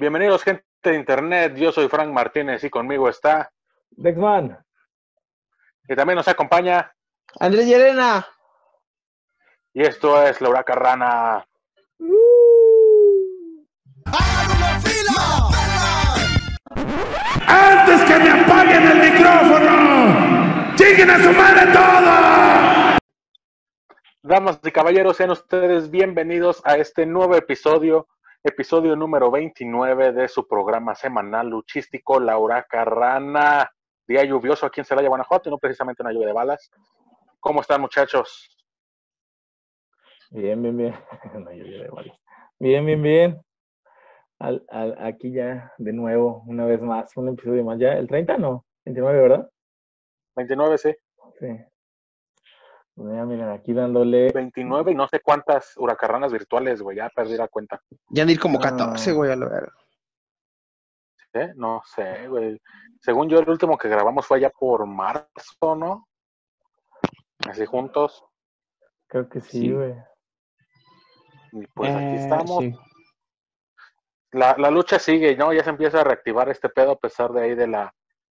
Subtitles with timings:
[0.00, 1.56] Bienvenidos, gente de internet.
[1.56, 3.52] Yo soy Frank Martínez y conmigo está
[3.90, 4.58] Dexman.
[5.86, 6.90] Y también nos acompaña
[7.38, 8.26] Andrés Llerena.
[9.74, 11.46] Y esto es La Huraca Rana.
[17.46, 20.76] ¡Antes que me apaguen el micrófono!
[20.78, 22.98] ¡Lleguen a su madre todo!
[24.22, 28.08] Damas y caballeros, sean ustedes bienvenidos a este nuevo episodio,
[28.42, 33.70] episodio número 29 de su programa semanal luchístico La Huraca Rana.
[34.06, 36.70] Día lluvioso aquí en Celaya, Guanajuato, y no precisamente una lluvia de balas.
[37.38, 38.48] ¿Cómo están, muchachos?
[40.30, 40.94] Bien, bien, bien.
[41.34, 42.18] Una lluvia de balas.
[42.58, 43.42] Bien, bien, bien.
[44.38, 47.78] Al, al, aquí ya, de nuevo, una vez más, un episodio más.
[47.78, 48.38] ¿Ya el 30?
[48.38, 49.50] No, 29, ¿verdad?
[50.36, 50.94] 29, sí.
[51.38, 51.46] Sí.
[53.00, 54.30] Bueno, ya miren, aquí dándole.
[54.30, 57.80] 29 y no sé cuántas huracarranas virtuales, güey, ya perdí la cuenta.
[58.10, 59.14] Ya ni como 14, Ah.
[59.14, 59.70] güey, a lo ver.
[61.32, 61.52] ¿Eh?
[61.56, 62.60] No sé, güey.
[63.00, 66.08] Según yo, el último que grabamos fue allá por marzo, ¿no?
[67.48, 68.22] Así juntos.
[69.06, 69.72] Creo que sí, Sí.
[69.72, 69.94] güey.
[71.52, 72.58] Y pues aquí Eh, estamos.
[72.58, 72.74] sí.
[74.32, 75.52] La, la lucha sigue, ¿no?
[75.54, 77.94] Ya se empieza a reactivar este pedo a pesar de ahí de la,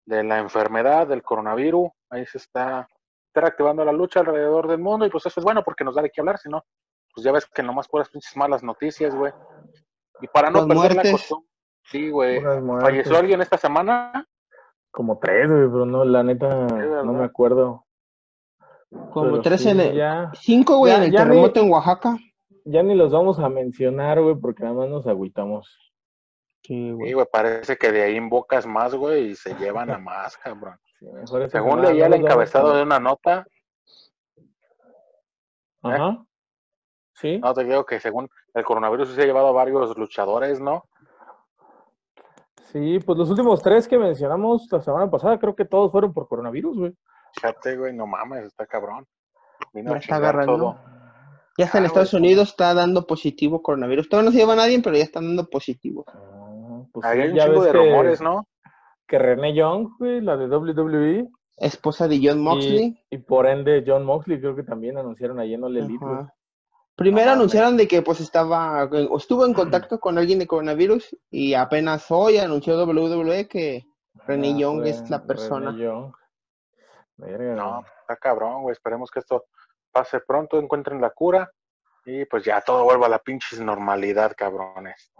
[0.05, 1.89] de la enfermedad, del coronavirus.
[2.09, 2.87] Ahí se está,
[3.31, 6.01] está reactivando la lucha alrededor del mundo y pues eso es bueno porque nos da
[6.01, 6.63] de qué hablar, si no,
[7.13, 9.31] pues ya ves que nomás puras pinches malas noticias, güey.
[10.21, 11.47] Y para no perder la costumbre,
[11.85, 12.41] sí, güey.
[12.81, 14.27] ¿Falleció alguien esta semana?
[14.91, 17.85] Como tres, güey, pero no, la neta, no me acuerdo.
[19.13, 19.95] Como Pero 13 sí, en el.
[19.95, 22.17] Ya, 5, güey, Ya- en el ya terremoto ni- en Oaxaca.
[22.65, 25.67] ya ni los vamos a mencionar, güey, porque nada más nos agüitamos.
[26.63, 27.13] Sí, Sí, güey.
[27.13, 30.77] güey, parece que de ahí invocas más, güey, y se llevan a más, cabrón.
[31.01, 31.07] Sí,
[31.49, 33.45] Según leía el encabezado de una nota,
[35.81, 36.23] Ajá.
[37.15, 37.39] Sí.
[37.39, 40.83] no te digo que según el coronavirus se ha llevado a varios luchadores, ¿no?
[42.71, 46.27] Sí, pues los últimos tres que mencionamos la semana pasada, creo que todos fueron por
[46.27, 46.93] coronavirus, güey.
[47.33, 49.05] Fíjate, güey, no mames, está cabrón.
[49.73, 50.55] Vino Ya está agarrando.
[50.57, 50.79] todo.
[51.57, 52.23] Ya está en Ah, Estados güey.
[52.23, 54.07] Unidos, está dando positivo coronavirus.
[54.07, 56.05] Todavía no se lleva a nadie, pero ya están dando positivo.
[56.07, 58.47] Ah, pues Ahí sí, hay un ya chingo de que- rumores, ¿no?
[59.11, 62.97] Que René Young, güey, la de WWE, Esposa de John Moxley.
[63.09, 65.65] y, y por ende John Moxley, creo que también anunciaron ahí en.
[65.65, 66.33] Ajá.
[66.95, 71.55] Primero anunciaron de que pues estaba, o estuvo en contacto con alguien de coronavirus y
[71.55, 73.83] apenas hoy anunció WWE que
[74.25, 75.71] René Ah, Young es la persona.
[75.71, 76.13] René Young.
[77.57, 78.71] No, está cabrón, güey.
[78.71, 79.43] Esperemos que esto
[79.91, 81.51] pase pronto, encuentren la cura
[82.05, 85.11] y pues ya todo vuelva a la pinches normalidad, cabrones.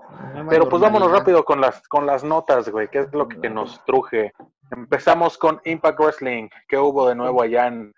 [0.49, 3.83] Pero pues vámonos rápido con las con las notas, güey, que es lo que nos
[3.85, 4.33] truje.
[4.71, 6.49] Empezamos con Impact Wrestling.
[6.67, 7.93] ¿Qué hubo de nuevo allá en,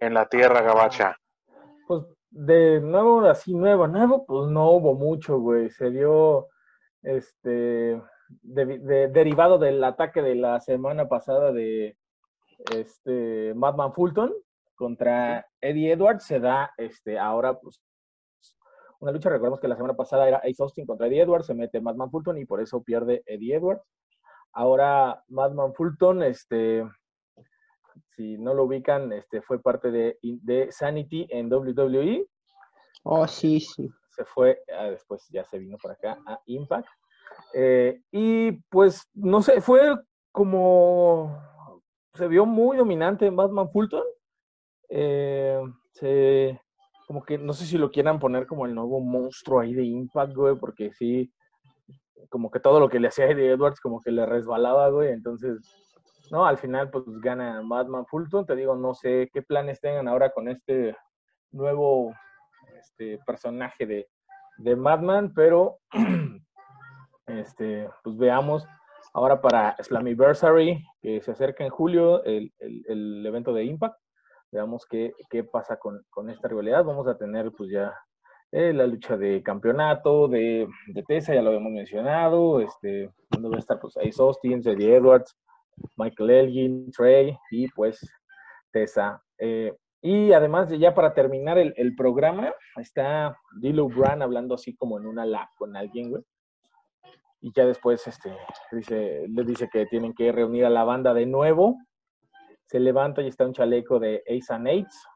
[0.00, 1.16] en la tierra gabacha?
[1.88, 5.68] Pues de nuevo, así nuevo, nuevo, pues no hubo mucho, güey.
[5.70, 6.48] Se dio,
[7.02, 8.00] este,
[8.42, 11.96] de- de- derivado del ataque de la semana pasada de,
[12.74, 14.32] este, Madman Fulton
[14.76, 17.80] contra Eddie Edwards, se da, este, ahora, pues,
[19.02, 21.80] una lucha, recordemos que la semana pasada era Ace Austin contra Eddie Edwards, se mete
[21.80, 23.82] Madman Fulton y por eso pierde Eddie Edwards.
[24.52, 26.88] Ahora Madman Fulton, este,
[28.10, 32.28] si no lo ubican, este, fue parte de, de Sanity en WWE.
[33.02, 33.90] Oh, sí, sí.
[34.10, 36.86] Se fue, ah, después ya se vino para acá a Impact.
[37.54, 39.96] Eh, y pues, no sé, fue
[40.30, 41.42] como.
[42.14, 44.04] Se vio muy dominante en Batman Fulton.
[44.90, 45.60] Eh,
[45.90, 46.60] se,
[47.06, 50.34] como que no sé si lo quieran poner como el nuevo monstruo ahí de Impact,
[50.34, 51.32] güey, porque sí,
[52.28, 55.10] como que todo lo que le hacía Eddie Edwards, como que le resbalaba, güey.
[55.10, 55.58] Entonces,
[56.30, 58.46] no, al final, pues gana Batman Fulton.
[58.46, 60.96] Te digo, no sé qué planes tengan ahora con este
[61.50, 62.14] nuevo
[62.78, 64.08] este personaje de,
[64.58, 65.78] de Madman, pero
[67.26, 68.66] este, pues veamos
[69.12, 73.96] ahora para Slammiversary, que se acerca en julio, el- el evento de Impact.
[74.52, 76.84] Veamos qué, qué pasa con, con esta rivalidad.
[76.84, 77.92] Vamos a tener pues ya
[78.52, 83.56] eh, la lucha de campeonato de, de Tessa, ya lo habíamos mencionado, este, donde va
[83.56, 85.34] a estar pues Ace Austin, Eddie Edwards,
[85.96, 87.98] Michael Elgin, Trey y pues
[88.70, 89.22] Tessa.
[89.38, 94.74] Eh, y además, de ya para terminar el, el programa, está Dilo Brand hablando así
[94.76, 96.22] como en una lab con alguien, güey.
[97.40, 98.36] Y ya después este,
[98.70, 101.76] dice, le dice que tienen que reunir a la banda de nuevo.
[102.72, 105.06] Se levanta y está un chaleco de Ace and Eights,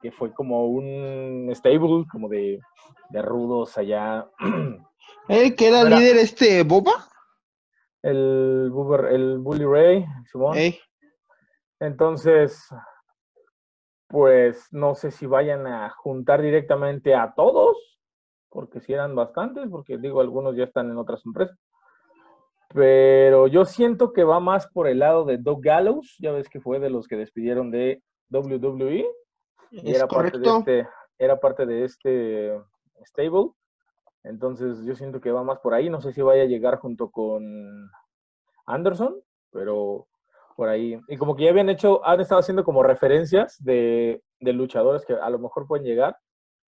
[0.00, 2.58] que fue como un stable, como de,
[3.10, 4.26] de rudos allá.
[5.28, 6.92] ¿El que era Era- líder este Boba?
[8.02, 10.56] El, Bully Ray, Simón.
[11.78, 12.66] Entonces,
[14.08, 17.76] pues no sé si vayan a juntar directamente a todos,
[18.48, 21.58] porque si eran bastantes, porque digo, algunos ya están en otras empresas.
[22.74, 26.60] Pero yo siento que va más por el lado de Doug Gallows, ya ves que
[26.60, 29.06] fue de los que despidieron de WWE
[29.70, 32.60] y Es era parte de este, era parte de este
[33.04, 33.52] stable.
[34.24, 35.88] Entonces yo siento que va más por ahí.
[35.88, 37.90] No sé si vaya a llegar junto con
[38.66, 39.20] Anderson,
[39.52, 40.08] pero
[40.56, 40.98] por ahí.
[41.06, 45.14] Y como que ya habían hecho, han estado haciendo como referencias de, de luchadores que
[45.14, 46.16] a lo mejor pueden llegar.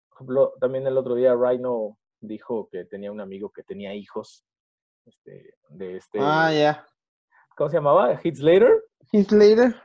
[0.09, 4.45] Por ejemplo, también el otro día Rhino dijo que tenía un amigo que tenía hijos.
[5.05, 6.85] Este, de este, Ah, ya.
[7.55, 8.13] ¿cómo se llamaba?
[8.23, 8.83] Heath Slater.
[9.11, 9.75] Heath Slater,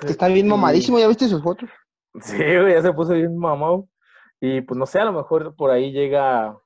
[0.00, 1.68] que está bien mamadísimo, ¿ya viste sus fotos?
[2.22, 3.88] Sí, güey, ya se puso bien mamado.
[4.40, 6.58] Y pues no sé, a lo mejor por ahí llega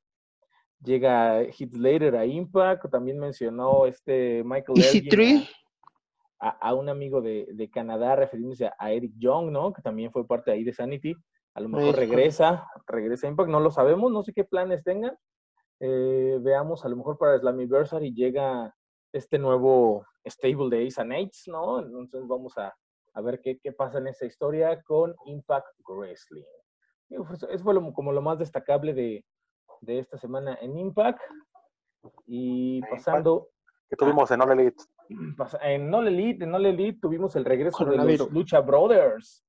[0.80, 5.44] llega Heath Slater a Impact, también mencionó este Michael Elgin
[6.38, 9.72] a, a un amigo de, de Canadá refiriéndose a, a Eric Young, ¿no?
[9.72, 11.14] Que también fue parte ahí de Sanity.
[11.54, 15.16] A lo mejor regresa, regresa a Impact, no lo sabemos, no sé qué planes tengan.
[15.86, 18.74] Eh, veamos, a lo mejor para Slammiversary llega
[19.12, 21.78] este nuevo stable de Ace and Eights, ¿no?
[21.80, 22.74] Entonces vamos a,
[23.12, 26.42] a ver qué, qué pasa en esa historia con Impact Wrestling.
[27.10, 29.24] Digo, pues, Eso fue lo- como lo más destacable de,
[29.82, 31.20] de esta semana en Impact.
[32.26, 33.48] Y pasando
[33.90, 34.82] que tuvimos en All Elite.
[35.60, 38.30] En All Elite, en All Elite tuvimos el regreso de los.
[38.32, 39.44] Lucha Brothers.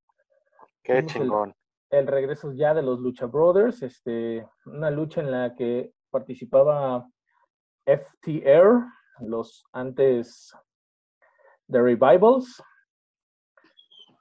[0.83, 1.55] Qué Tuvimos el- chingón.
[1.91, 7.05] El regreso ya de los Lucha Brothers, este, una lucha en la que participaba
[7.85, 8.85] FTR,
[9.19, 10.55] los antes
[11.69, 12.63] The Revivals,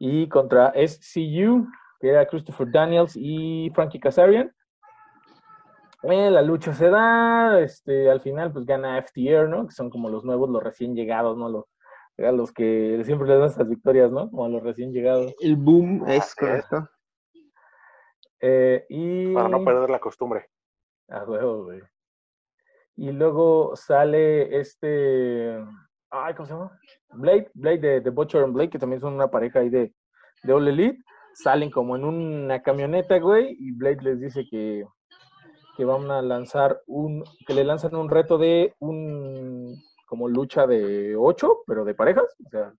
[0.00, 1.68] y contra SCU,
[2.00, 4.52] que era Christopher Daniels y Frankie Kazarian.
[6.02, 9.66] Eh, la lucha se da, este, al final pues gana FTR, ¿no?
[9.66, 11.48] Que son como los nuevos, los recién llegados, ¿no?
[11.48, 11.64] Los,
[12.18, 14.30] los que siempre les dan estas victorias, ¿no?
[14.30, 15.32] Como a los recién llegados.
[15.40, 16.34] El boom es es.
[16.34, 16.88] correcto.
[18.40, 19.32] Eh, y...
[19.32, 20.50] Para no perder la costumbre.
[21.08, 21.80] A huevo, güey.
[22.96, 25.56] Y luego sale este.
[26.10, 26.78] Ay, ¿cómo se llama?
[27.10, 29.92] Blade, Blade de, de Butcher and Blade, que también son una pareja ahí de,
[30.42, 31.02] de All Elite.
[31.34, 34.84] Salen como en una camioneta, güey, y Blade les dice que,
[35.76, 37.24] que van a lanzar un.
[37.46, 39.76] que le lanzan un reto de un.
[40.06, 42.36] como lucha de ocho, pero de parejas.
[42.46, 42.72] O sea,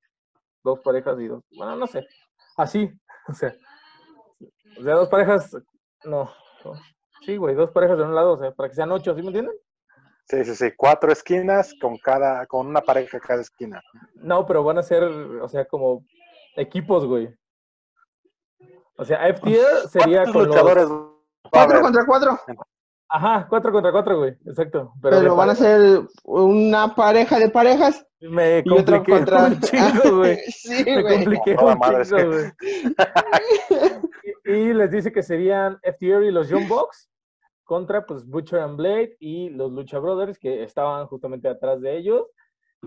[0.64, 1.44] dos parejas y dos.
[1.58, 2.06] Bueno, no sé.
[2.58, 2.90] Así.
[3.28, 3.56] O sea.
[4.80, 5.58] O sea, dos parejas.
[6.04, 6.30] No.
[6.64, 6.74] no.
[7.26, 9.28] Sí, güey, dos parejas de un lado, o sea, para que sean ocho, ¿sí me
[9.28, 9.56] entienden?
[10.28, 10.72] Sí, sí, sí.
[10.76, 13.82] Cuatro esquinas con cada, con una pareja cada esquina.
[14.16, 16.06] No, pero van a ser, o sea, como
[16.56, 17.30] equipos, güey.
[18.98, 21.12] O sea, FTR sería ¿Cuántos con luchadores los...
[21.52, 22.40] Cuatro contra cuatro.
[23.08, 24.94] Ajá, cuatro contra cuatro, güey, exacto.
[25.02, 29.46] Pero, van a ser una pareja de parejas Me y compliqué contra.
[29.48, 30.38] un chingo, güey.
[30.48, 31.16] sí, Me güey.
[31.18, 32.52] compliqué Toda un madre, chingo, güey.
[34.48, 37.10] Y, y les dice que serían FTR y los Young Bucks
[37.66, 42.28] contra, pues, Butcher and Blade y los Lucha Brothers que estaban justamente atrás de ellos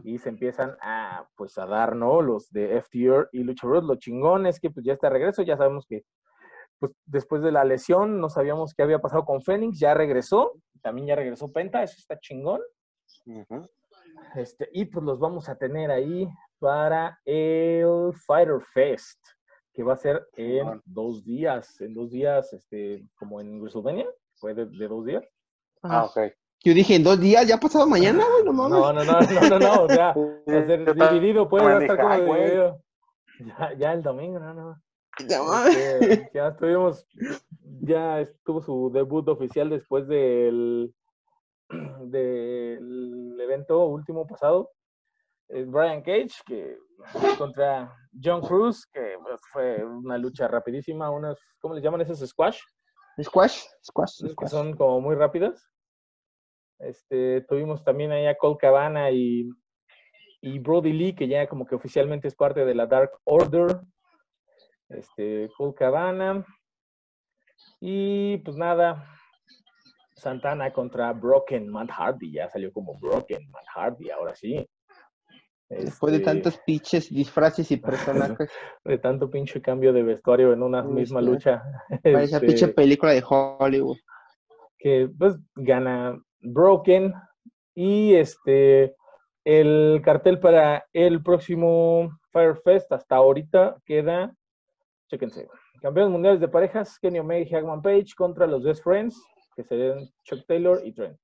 [0.05, 2.23] y se empiezan a, pues, a dar, ¿no?
[2.23, 3.89] Los de FTR y Lucha Brothers.
[3.89, 5.43] Lo chingón es que, pues, ya está regreso.
[5.43, 6.05] Ya sabemos que,
[6.79, 9.79] pues, después de la lesión, no sabíamos qué había pasado con Fénix.
[9.79, 10.53] Ya regresó.
[10.81, 11.83] También ya regresó Penta.
[11.83, 12.61] Eso está chingón.
[13.27, 13.69] Ujú.
[14.35, 16.29] Este, y pues los vamos a tener ahí
[16.59, 19.19] para el Fighter Fest,
[19.73, 21.81] que va a ser en dos días.
[21.81, 24.09] En dos días, este, como en WrestleMania,
[24.39, 25.25] fue de, de dos días.
[25.83, 26.33] Ah, ok.
[26.65, 28.79] Yo dije, en dos días, ya pasado mañana, güey, no mames.
[28.79, 30.13] No, no, no, no, no, no, o sea,
[30.49, 32.83] va a ser dividido, puede dije, estar como dividido.
[33.41, 34.83] Ya, ya el domingo, no, no.
[35.27, 35.41] Ya.
[35.69, 37.07] Este, ya estuvimos,
[37.83, 40.93] ya estuvo su debut oficial después del,
[42.03, 44.71] del evento último pasado.
[45.49, 46.77] Es Brian Cage, que
[47.39, 52.59] contra John Cruz, que pues, fue una lucha rapidísima, unas, ¿cómo les llaman esos squash?
[53.23, 54.51] Squash, squash, squash.
[54.51, 55.69] son como muy rápidas.
[56.79, 59.51] Este, tuvimos también ahí a Cole Cabana y,
[60.41, 63.81] y Brody Lee, que ya como que oficialmente es parte de la Dark Order.
[64.89, 66.47] Este, Cole Cabana.
[67.81, 69.05] Y pues nada,
[70.15, 72.33] Santana contra Broken Matt Hardy.
[72.33, 74.69] Ya salió como Broken Matt Hardy, ahora sí.
[75.71, 78.51] Después de Este, tantos pinches disfraces y personajes,
[78.85, 81.27] de tanto pinche cambio de vestuario en una Sí, misma sí.
[81.27, 81.63] lucha.
[82.03, 83.99] parece este, pinche película de Hollywood.
[84.79, 87.13] que pues gana Broken
[87.75, 88.95] y este
[89.45, 94.35] el cartel para el próximo Firefest hasta ahorita queda
[95.09, 95.49] chéquense
[95.81, 99.21] campeones mundiales de parejas Kenny Omega y Hagman Page contra los Best Friends
[99.57, 101.17] que serían Chuck Taylor y Trent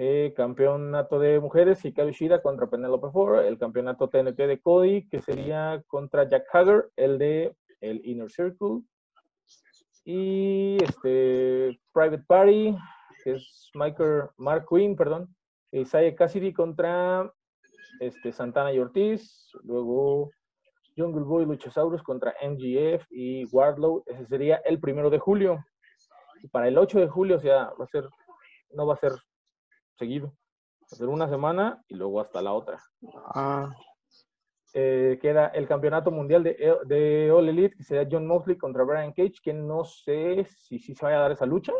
[0.00, 5.20] Eh, campeonato de mujeres Hikaru Shida contra Penelope Ford el campeonato TNT de Cody que
[5.20, 8.82] sería contra Jack Hager el de el Inner Circle.
[10.04, 12.76] Y este Private Party,
[13.24, 15.34] que es Michael, Mark Quinn, perdón,
[15.72, 17.32] Isaiah Cassidy contra
[17.98, 20.30] este, Santana y Ortiz, luego
[20.96, 25.64] Jungle Boy Luchasaurus contra MGF y Wardlow, ese sería el primero de julio.
[26.40, 28.08] Y para el 8 de julio, o sea, va a ser,
[28.70, 29.12] no va a ser
[29.98, 30.32] seguido,
[30.86, 32.78] ser una semana y luego hasta la otra.
[33.34, 33.70] Ah,
[34.74, 39.12] Eh, queda el campeonato mundial de, de All Elite, que sería John Moxley contra Brian
[39.12, 41.72] Cage, que no sé si, si se vaya a dar esa lucha.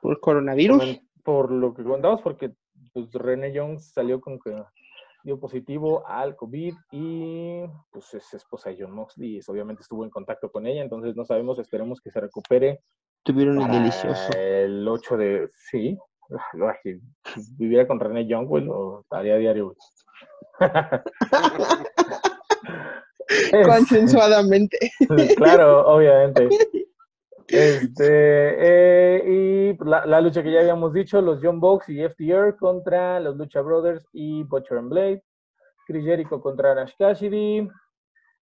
[0.00, 1.00] por coronavirus.
[1.22, 2.54] Por lo que contabas, porque
[2.92, 4.56] pues, René Jones salió con que
[5.24, 10.10] dio positivo al COVID y pues es esposa de John Moxley y obviamente estuvo en
[10.10, 12.80] contacto con ella, entonces no sabemos, esperemos que se recupere
[13.24, 14.30] Tuvieron para delicioso.
[14.36, 15.48] el 8 de...
[15.52, 15.98] Sí,
[16.82, 17.00] si
[17.56, 19.74] viviera con René Young, güey, lo haría a diario.
[23.64, 24.78] Consensuadamente.
[25.36, 26.48] claro, obviamente.
[27.48, 32.02] Este, eh, y pues, la, la lucha que ya habíamos dicho, los John Box y
[32.02, 35.22] FTR contra los Lucha Brothers y Butcher and Blade,
[35.86, 37.68] Chris Jericho contra Nash Cassidy,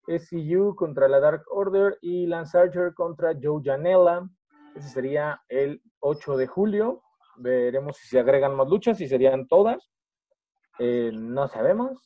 [0.06, 4.28] SCU contra la Dark Order y Lance Archer contra Joe Janela.
[4.74, 7.02] Ese sería el 8 de julio.
[7.36, 9.90] Veremos si se agregan más luchas, si serían todas.
[10.78, 11.98] Eh, no sabemos,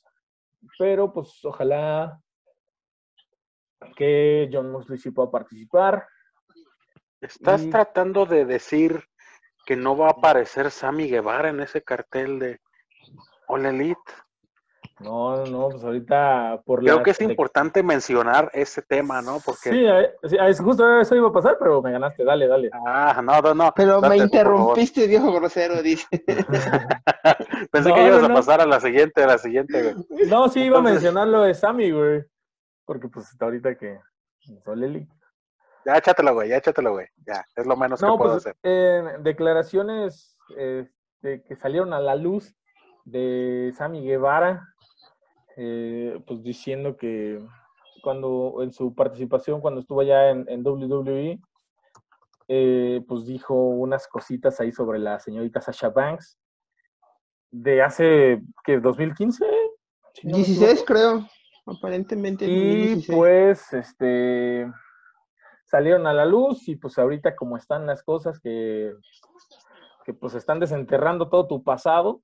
[0.78, 2.20] pero pues ojalá
[3.96, 6.06] que John Moxley sí pueda participar.
[7.20, 9.02] Estás Y- tratando de decir
[9.66, 12.60] que no va a aparecer Sammy Guevara en ese cartel de
[13.48, 14.00] All Elite.
[15.00, 19.38] No, no, pues ahorita por Creo las que es de- importante mencionar ese tema, ¿no?
[19.44, 19.70] Porque.
[19.70, 22.70] Sí, eh, es justo eso iba a pasar, pero me ganaste, dale, dale.
[22.86, 23.72] Ah, no, no, no.
[23.76, 26.06] Pero date me interrumpiste, viejo grosero, dice.
[27.72, 28.34] Pensé No, que ibas no, a no.
[28.34, 30.28] pasar a la siguiente, a la siguiente, güey.
[30.28, 32.24] No, sí iba a mencionar lo de Sammy, güey.
[32.84, 34.00] Porque pues hasta ahorita que
[34.64, 35.08] Sol Eli.
[35.84, 37.06] Ya échatelo, güey, ya échatelo, güey.
[37.24, 38.56] Ya, es lo menos No, que puedo pues hacer.
[38.62, 42.54] en declaraciones este, que salieron a la luz
[43.04, 44.66] de Sammy Guevara,
[45.60, 47.44] eh, pues diciendo que
[48.00, 51.40] cuando en su participación, cuando estuvo allá en, en WWE,
[52.46, 56.38] eh, pues dijo unas cositas ahí sobre la señorita Sasha Banks
[57.50, 59.44] de hace, que 2015?
[60.14, 60.86] Si no me 16 equivoco.
[60.86, 61.28] creo.
[61.66, 62.46] Aparentemente.
[62.46, 63.06] Y 16.
[63.16, 64.70] pues, este,
[65.64, 68.94] salieron a la luz y pues ahorita como están las cosas que,
[70.04, 72.22] que pues están desenterrando todo tu pasado,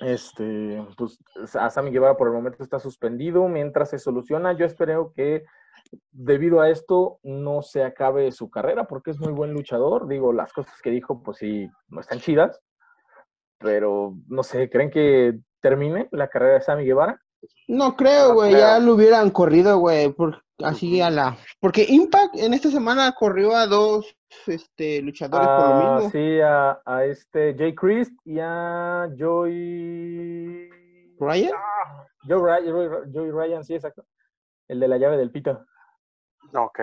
[0.00, 1.18] este, pues
[1.56, 4.52] a Sammy Guevara por el momento está suspendido mientras se soluciona.
[4.52, 5.44] Yo espero que
[6.10, 10.08] debido a esto no se acabe su carrera porque es muy buen luchador.
[10.08, 12.60] Digo, las cosas que dijo pues sí, no están chidas,
[13.58, 17.20] pero no sé, ¿creen que termine la carrera de Sammy Guevara?
[17.68, 18.52] No creo, güey.
[18.52, 20.14] Ya lo hubieran corrido, güey.
[20.62, 21.38] Así a la.
[21.60, 26.10] Porque Impact en esta semana corrió a dos este, luchadores por lo Ah, mismo.
[26.10, 30.70] sí, a, a este Jay Christ y a Joy.
[31.18, 31.52] ¿Ryan?
[31.56, 34.04] Ah, Joy, Joy- Joy Ryan, sí, exacto.
[34.68, 35.64] El de la llave del pito.
[36.54, 36.78] Ok.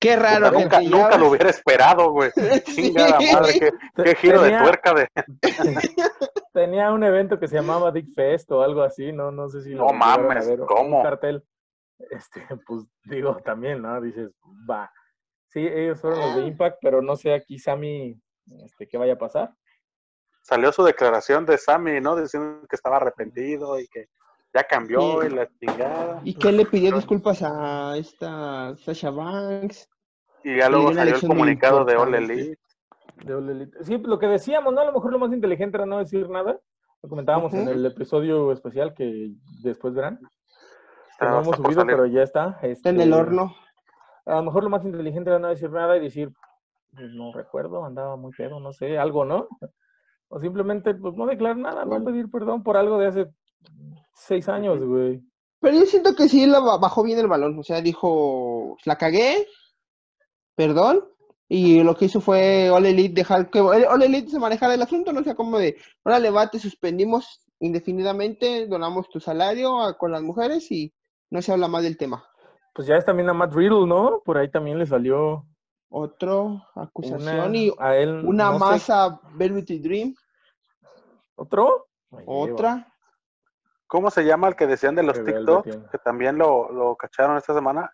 [0.00, 0.52] Qué raro.
[0.52, 2.30] nunca, nunca lo hubiera esperado, güey.
[2.66, 2.92] Sí.
[2.92, 3.70] Chingada madre, qué,
[4.04, 5.08] qué giro de tuerca de.
[6.52, 9.74] Tenía un evento que se llamaba Dick Fest o algo así, no, no sé si
[9.74, 11.02] No a mames, ver, un ¿cómo?
[11.02, 11.44] cartel.
[12.10, 14.00] Este, pues digo también, ¿no?
[14.00, 14.30] Dices,
[14.70, 14.90] va.
[15.48, 18.20] Sí, ellos fueron los de Impact, pero no sé aquí Sammy
[18.64, 19.54] este, qué vaya a pasar.
[20.42, 22.16] Salió su declaración de Sammy, ¿no?
[22.16, 24.08] Diciendo que estaba arrepentido y que
[24.54, 25.26] ya cambió Sí.
[25.26, 26.20] y la chingada.
[26.24, 29.88] ¿Y que le pidió disculpas a esta Sasha Banks?
[30.44, 32.14] Y ya luego salió el comunicado de All.
[32.14, 32.58] Elite.
[33.24, 33.84] De All Elite.
[33.84, 34.80] Sí, pues, lo que decíamos, ¿no?
[34.80, 36.58] A lo mejor lo más inteligente era no decir nada.
[37.02, 39.30] Lo comentábamos en el episodio especial que
[39.62, 40.18] después verán.
[41.18, 42.58] Que no hemos subido, pero ya está.
[42.62, 43.54] Está en el este, horno.
[44.28, 46.30] A lo mejor lo más inteligente era no decir nada y decir,
[46.94, 49.48] pues, no recuerdo, andaba muy pedo, no sé, algo, ¿no?
[50.28, 53.26] O simplemente, pues no declarar nada, no pedir perdón por algo de hace
[54.14, 55.22] seis años, güey.
[55.60, 57.58] Pero yo siento que sí la ba- bajó bien el balón.
[57.58, 59.46] O sea, dijo, la cagué,
[60.54, 61.04] perdón.
[61.48, 65.12] Y lo que hizo fue All Elite dejar que All Elite se manejara el asunto,
[65.12, 70.22] no sea como de, órale, va, te suspendimos indefinidamente, donamos tu salario a- con las
[70.22, 70.92] mujeres y
[71.30, 72.22] no se habla más del tema.
[72.74, 74.22] Pues ya es también a Matt Riddle, ¿no?
[74.24, 75.44] Por ahí también le salió
[75.88, 80.14] Otro acusación una, y a él, una no sé, más a Velvety Dream,
[81.38, 81.88] ¿Otro?
[82.12, 82.52] Ahí lleva.
[82.52, 82.94] otra.
[83.86, 85.64] ¿Cómo se llama el que decían de los TikTok?
[85.90, 87.90] Que también lo, lo cacharon esta semana.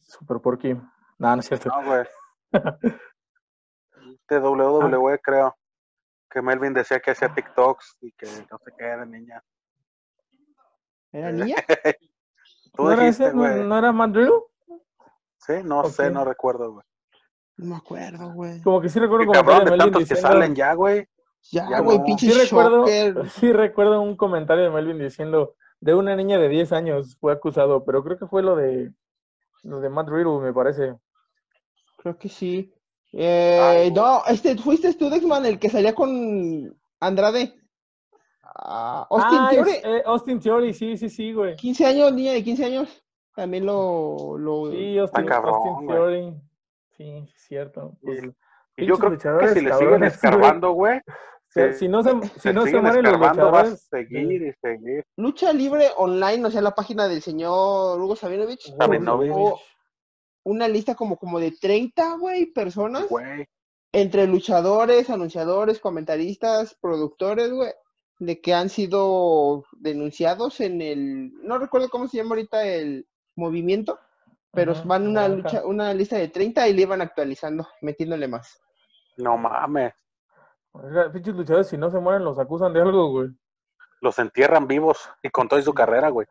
[0.00, 0.74] Super Porky.
[0.74, 0.88] No,
[1.18, 1.68] no es cierto.
[1.68, 2.06] No, güey.
[4.28, 5.56] De WWE, creo.
[6.30, 9.42] Que Melvin decía que hacía TikToks y que no sé qué era niña.
[11.12, 11.56] ¿Era niña?
[12.80, 13.34] Tú ¿No era, dijiste, ese?
[13.34, 13.64] ¿No- güey.
[13.64, 14.16] ¿No era Matt?
[15.38, 16.12] Sí, no sé, Ok.
[16.12, 16.84] no recuerdo, güey.
[17.56, 18.62] No me acuerdo, güey.
[18.62, 21.06] Como que sí recuerdo como cabrón de de Melvin tantos que diciendo, salen ya, güey.
[21.50, 22.04] Ya, Ya güey, no.
[22.04, 22.86] pinche Sí recuerdo,
[23.26, 27.84] sí recuerdo un comentario de Melvin diciendo de una niña de 10 años fue acusado,
[27.84, 28.92] pero creo que fue lo de
[29.62, 30.96] lo de Matt Riddle, me parece.
[31.98, 32.72] Creo que sí.
[33.12, 37.59] Eh, Ay, no, este, fuiste tú, Dexman, el que salía con Andrade.
[38.54, 41.56] Ah, Austin Ah, Theory, es- eh, Austin Theory, sí, sí, sí, güey.
[41.56, 43.02] 15 años, niña de 15 años.
[43.34, 44.36] También lo.
[44.38, 44.70] lo...
[44.72, 45.88] Sí, Austin, cabrón, Austin.
[45.88, 46.34] Theory.
[46.96, 47.96] Sí, es cierto.
[48.02, 48.22] Pues,
[48.76, 51.00] Y yo pinches creo que luchadores si le siguen escarbando, güey,
[51.48, 54.52] se- si no se, si no se mueren los escarbando, vas a luchadores, seguir y
[54.60, 55.04] seguir.
[55.16, 58.74] Lucha Libre Online, o sea, la página del señor Hugo Sabinovich.
[58.76, 59.32] Sabinovich.
[60.44, 63.08] Una lista como, como de 30, güey, personas.
[63.08, 63.46] Güey,
[63.92, 67.70] entre luchadores, anunciadores, comentaristas, productores, güey,
[68.20, 73.98] de que han sido denunciados en el, no recuerdo cómo se llama ahorita el movimiento,
[74.52, 78.60] pero Ajá, van una lucha, una lista de 30 y le iban actualizando, metiéndole más.
[79.16, 79.94] no mames.
[80.72, 83.28] Oiga, pinches luchadores, si no se mueren, los acusan de algo, güey.
[84.02, 86.26] Los entierran vivos y con toda su carrera, güey.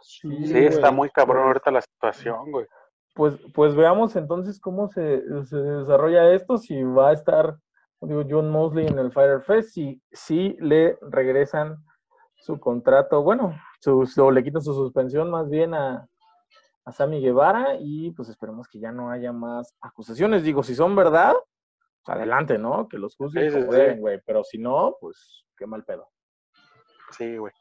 [0.00, 0.66] Sí, güey.
[0.66, 2.66] está muy cabrón pues, ahorita la situación, güey.
[3.14, 7.56] Pues, pues veamos entonces cómo se, se desarrolla esto, si va a estar,
[8.00, 11.76] digo, John Mosley en el Fire Fest, si, si le regresan
[12.36, 13.54] su contrato, bueno,
[14.32, 16.08] le quitan su suspensión más bien a,
[16.84, 20.42] a Sammy Guevara y pues esperemos que ya no haya más acusaciones.
[20.42, 21.34] Digo, si son verdad,
[22.04, 22.88] pues adelante, ¿no?
[22.88, 26.08] Que los juzguen Sí, sí, güey, pero si no, pues qué mal pedo.
[27.10, 27.52] Sí, güey.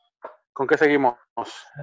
[0.54, 1.16] ¿Con qué seguimos?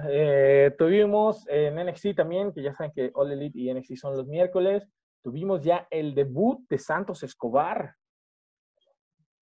[0.09, 4.25] Eh, tuvimos en NXT también, que ya saben que All Elite y NXT son los
[4.25, 4.87] miércoles.
[5.21, 7.95] Tuvimos ya el debut de Santos Escobar.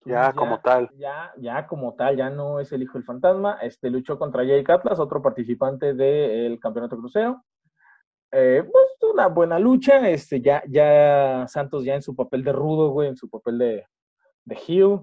[0.05, 0.89] Ya como tal.
[0.97, 3.59] Ya, ya como tal, ya no es el hijo del fantasma.
[3.61, 7.43] Este luchó contra Jake Atlas, otro participante del campeonato crucero.
[8.31, 10.09] Eh, pues una buena lucha.
[10.09, 13.85] Este, ya, ya Santos ya en su papel de rudo, güey, en su papel de,
[14.45, 15.01] de heel.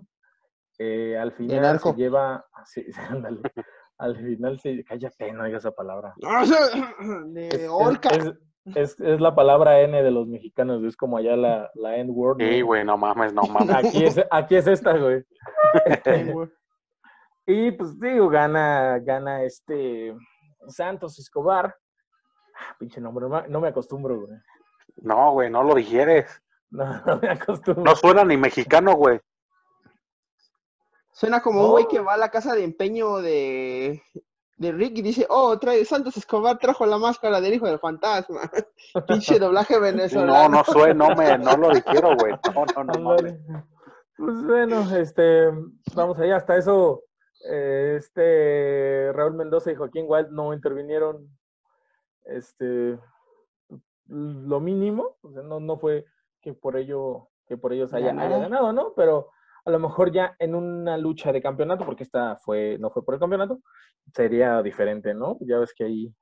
[0.78, 2.47] Eh, al final se lleva.
[2.64, 3.40] sí, ándale.
[3.99, 4.83] al final se.
[4.85, 6.14] Cállate, no digas esa palabra.
[7.27, 8.09] De es- Orca.
[8.11, 8.35] es-
[8.74, 12.38] es- es la palabra N de los mexicanos, es como allá la, la N-word.
[12.40, 12.66] Sí, ¿no?
[12.66, 13.74] güey, no mames, no mames.
[13.74, 15.24] Aquí es, aquí es esta, güey.
[17.50, 20.14] Y pues digo, gana, gana este
[20.66, 21.74] Santos Escobar.
[22.54, 24.38] Ah, pinche nombre, no me, acostumbro, güey.
[24.96, 26.42] No, güey, no lo digieres.
[26.70, 27.83] No, no me acostumbro.
[27.85, 29.18] No suena ni mexicano, güey.
[31.11, 34.02] Suena como un güey que va a la casa de empeño de,
[34.59, 38.40] de Rick y dice, oh, trae Santos Escobar trajo la máscara del hijo del fantasma.
[39.09, 40.49] Pinche doblaje No, venezolano.
[40.49, 42.35] no suena, no me, no lo dijeron, güey.
[42.55, 43.16] No, no, no.
[44.16, 45.49] Pues bueno, este,
[45.94, 47.05] vamos allá, hasta eso,
[47.49, 51.29] eh, este Raúl Mendoza y Joaquín Wild no intervinieron,
[52.25, 52.99] este,
[54.07, 56.05] lo mínimo, o sea, no, no fue
[56.40, 58.92] que por ello, que por ellos haya, haya ganado, ¿no?
[58.94, 59.31] Pero
[59.68, 63.14] a lo mejor ya en una lucha de campeonato, porque esta fue, no fue por
[63.14, 63.61] el campeonato,
[64.14, 65.37] sería diferente, ¿no?
[65.40, 66.14] Ya ves que ahí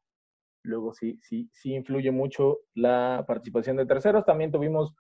[0.64, 4.24] luego sí, sí, sí influye mucho la participación de terceros.
[4.24, 4.92] También tuvimos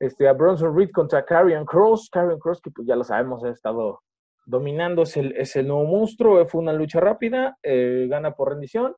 [0.00, 2.08] este, a Bronson Reed contra Karrion Cross.
[2.10, 4.00] Karrion Cross, que pues ya lo sabemos, ha estado
[4.46, 6.46] dominando, es el, es el nuevo monstruo.
[6.46, 8.96] Fue una lucha rápida, eh, gana por rendición.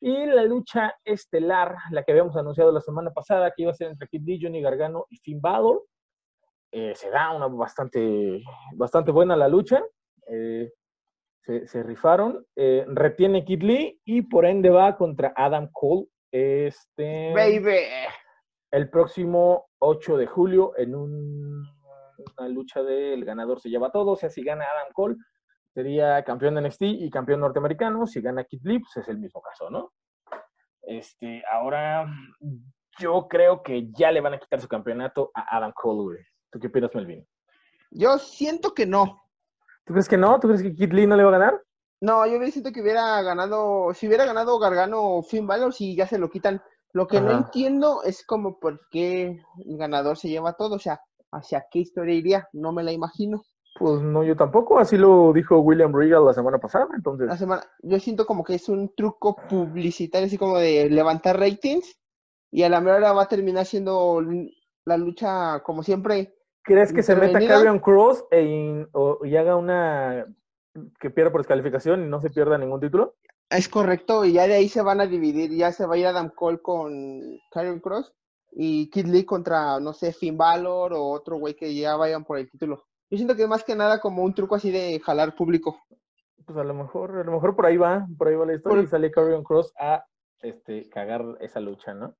[0.00, 3.86] Y la lucha estelar, la que habíamos anunciado la semana pasada, que iba a ser
[3.86, 5.84] entre Kid Lee, Johnny Gargano y Finn Balor,
[6.72, 8.42] eh, se da una bastante,
[8.74, 9.82] bastante buena la lucha.
[10.26, 10.72] eh,
[11.44, 12.46] se, se rifaron.
[12.56, 16.06] eh, retiene Kid Lee y por ende va contra Adam Cole.
[16.32, 17.80] Este, Baby.
[18.70, 21.66] el próximo 8 de julio en un-
[22.38, 24.12] una lucha del ganador se lleva todo.
[24.12, 25.16] O sea, si gana Adam Cole,
[25.74, 28.06] sería campeón de NXT y campeón norteamericano.
[28.06, 29.92] Si gana Kid Lee, pues es el mismo caso, ¿no?
[30.82, 32.06] Este, ahora
[32.98, 36.24] yo creo que ya le van a quitar su campeonato a Adam Cole, güey.
[36.52, 37.26] ¿Tú qué opinas, Melvin?
[37.90, 39.22] Yo siento que no.
[39.84, 40.38] ¿Tú crees que no?
[40.38, 41.62] ¿Tú crees que Kid Lee no le va a ganar?
[42.00, 46.06] No, yo siento que hubiera ganado, si hubiera ganado Gargano o Finn Balor, si ya
[46.06, 46.62] se lo quitan.
[46.92, 51.00] Lo que no entiendo es como por qué el ganador se lleva todo, o sea,
[51.30, 53.42] hacia qué historia iría, no me la imagino.
[53.78, 54.78] Pues no, yo tampoco.
[54.78, 56.88] Así lo dijo William Regal la semana pasada.
[56.94, 61.38] Entonces, La semana, yo siento como que es un truco publicitario, así como de levantar
[61.38, 61.98] ratings,
[62.50, 64.20] y a la mejor hora va a terminar siendo
[64.84, 67.38] la lucha, como siempre, ¿crees que se meta.
[67.46, 70.26] Carrion Cross e in- o- y haga una
[71.00, 73.14] que pierda por descalificación y no se pierda ningún título?
[73.50, 76.06] Es correcto, y ya de ahí se van a dividir, ya se va a ir
[76.06, 76.90] Adam Cole con
[77.50, 78.14] Karrion Cross
[78.52, 82.38] y Kid Lee contra, no sé, Finn Balor o otro güey que ya vayan por
[82.38, 82.84] el título.
[83.10, 85.76] Yo siento que es más que nada como un truco así de jalar público.
[86.46, 88.76] Pues a lo mejor, a lo mejor por ahí va, por ahí va la historia
[88.78, 90.04] Por- y sale Carrion Cross a
[90.40, 92.14] este cagar esa lucha, ¿no?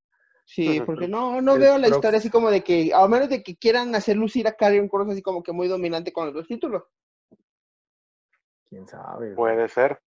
[0.44, 3.42] Sí, porque no, no El veo la historia así como de que, a menos de
[3.42, 6.46] que quieran hacer lucir a Karrion Cross así como que muy dominante con los dos
[6.46, 6.82] títulos.
[8.68, 9.34] quién sabe.
[9.34, 10.00] Puede ser.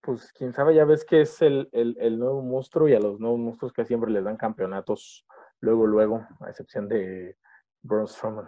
[0.00, 3.18] Pues quién sabe, ya ves que es el, el, el nuevo monstruo y a los
[3.18, 5.26] nuevos monstruos que siempre les dan campeonatos
[5.60, 7.36] luego, luego, a excepción de
[7.82, 8.46] Braun Strowman.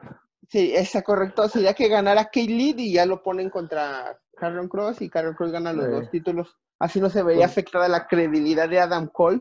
[0.48, 1.48] Sí, está correcto.
[1.48, 5.50] Sería que ganara Kate Lead y ya lo ponen contra Carrion Cross y Carrion Cross
[5.50, 5.90] gana los Sí.
[5.90, 6.56] dos títulos.
[6.78, 9.40] Así no se vería Pues- afectada la credibilidad de Adam Cole.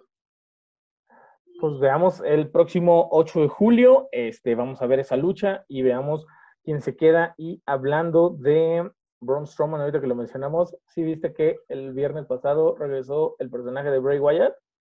[1.60, 6.26] Pues veamos el próximo 8 de julio, este, vamos a ver esa lucha y veamos
[6.64, 7.34] quién se queda.
[7.38, 8.92] Y hablando de
[9.22, 13.90] Braun Strowman, ahorita que lo mencionamos, sí viste que el viernes pasado regresó el personaje
[13.90, 14.54] de Bray Wyatt.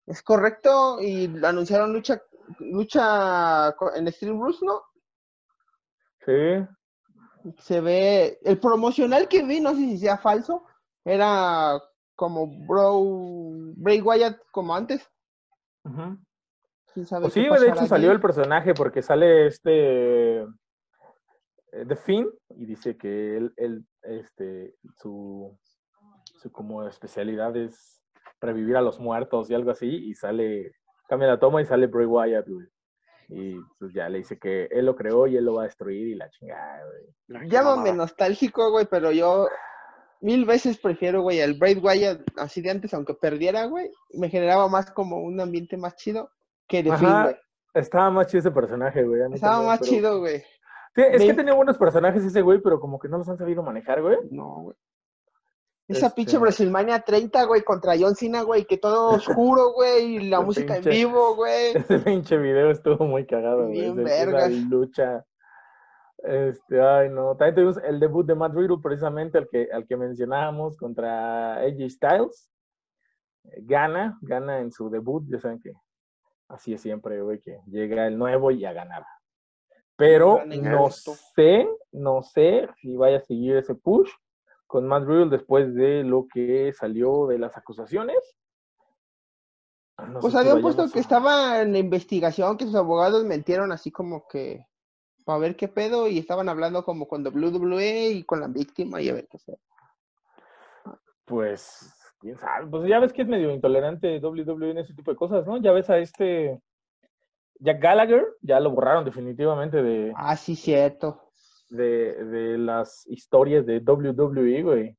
[0.05, 0.99] Es correcto.
[1.01, 2.21] Y anunciaron lucha
[2.59, 4.81] lucha en Stream Rules, ¿no?
[6.25, 6.67] Sí,
[7.59, 8.39] Se ve.
[8.43, 10.65] El promocional que vi, no sé si sea falso,
[11.05, 11.81] era
[12.15, 15.07] como Bro, Bray Wyatt como antes.
[15.85, 16.17] ujú.
[16.93, 20.45] ¿Quién sabe Pues sí, de hecho salió el personaje porque sale este
[21.71, 25.57] eh, The Finn y dice que él, él, este, su,
[26.37, 28.01] su como especialidad es
[28.41, 30.73] revivir a los muertos y algo así y sale,
[31.07, 32.67] cambia la toma y sale Bray Wyatt, güey.
[33.31, 36.07] Y pues ya le dice que él lo creó y él lo va a destruir
[36.07, 36.81] y la chingada,
[37.27, 37.47] güey.
[37.47, 39.47] Llámame nostálgico, güey, pero yo
[40.21, 44.67] mil veces prefiero, güey, al Braid Wyatt así de antes, aunque perdiera, güey, me generaba
[44.67, 46.31] más como un ambiente más chido
[46.69, 47.35] que de Ajá, güey.
[47.73, 49.21] Estaba más chido ese personaje, güey.
[49.33, 50.37] Estaba también, más pero- chido, güey.
[50.95, 53.61] Sí, es que tenía buenos personajes ese güey, pero como que no los han sabido
[53.61, 54.17] manejar, güey.
[54.31, 54.77] No, güey.
[55.87, 59.09] Esa Este- pinche WrestleMania 30, güey, contra John Cena, güey, que todo
[59.43, 61.75] oscuro, güey, y la Ese música en vivo, güey.
[61.75, 63.91] Ese pinche video estuvo muy cagado, güey.
[63.93, 64.51] Vergas.
[64.51, 65.25] lucha.
[66.21, 67.35] Este, ay, no.
[67.37, 71.89] También tuvimos el debut de Matt Riddle, precisamente al que, al que mencionábamos contra AJ
[71.89, 72.49] Styles.
[73.45, 75.23] Eh, Gana, gana en su debut.
[75.29, 75.71] Ya saben que
[76.49, 79.05] así es siempre, güey, que llega el nuevo y a ganar.
[79.95, 84.09] Pero no sé, no sé si vaya a seguir ese push
[84.65, 88.17] con Matt Riddle después de lo que salió de las acusaciones.
[89.97, 94.65] No Pues habían puesto que estaba en investigación, que sus abogados mentieron así como que
[95.25, 99.09] para ver qué pedo y estaban hablando como con WWE y con la víctima y
[99.09, 99.59] a ver qué hacer.
[101.25, 102.67] Pues, quién sabe.
[102.67, 105.57] Pues ya ves que es medio intolerante WWE en ese tipo de cosas, ¿no?
[105.57, 106.59] Ya ves a este
[107.59, 111.31] Jack Gallagher, ya lo borraron definitivamente de, Ah, sí, cierto.
[111.69, 114.97] de, de las historias de WWE, güey.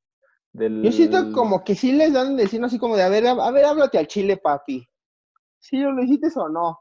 [0.53, 0.83] Del...
[0.83, 3.51] Yo siento como que sí les dan decir así como de, a ver, a, a
[3.53, 4.87] ver, háblate al chile, papi.
[5.59, 6.81] Si lo hiciste o no.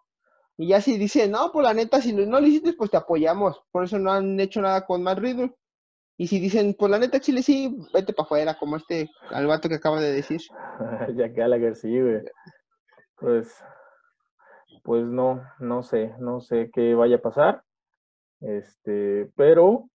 [0.57, 3.61] Y ya si dice, no, pues la neta, si no lo hiciste, pues te apoyamos.
[3.71, 5.53] Por eso no han hecho nada con Matt Riddle.
[6.19, 9.69] Y si dicen, pues la neta, chile, sí, vete para afuera, como este, al vato
[9.69, 10.41] que acaba de decir.
[11.15, 12.25] Jack Gallagher, sí, güey.
[13.15, 13.63] Pues,
[14.83, 17.63] pues no, no sé, no sé qué vaya a pasar.
[18.41, 19.89] Este, pero,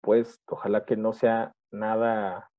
[0.00, 2.50] pues, ojalá que no sea nada,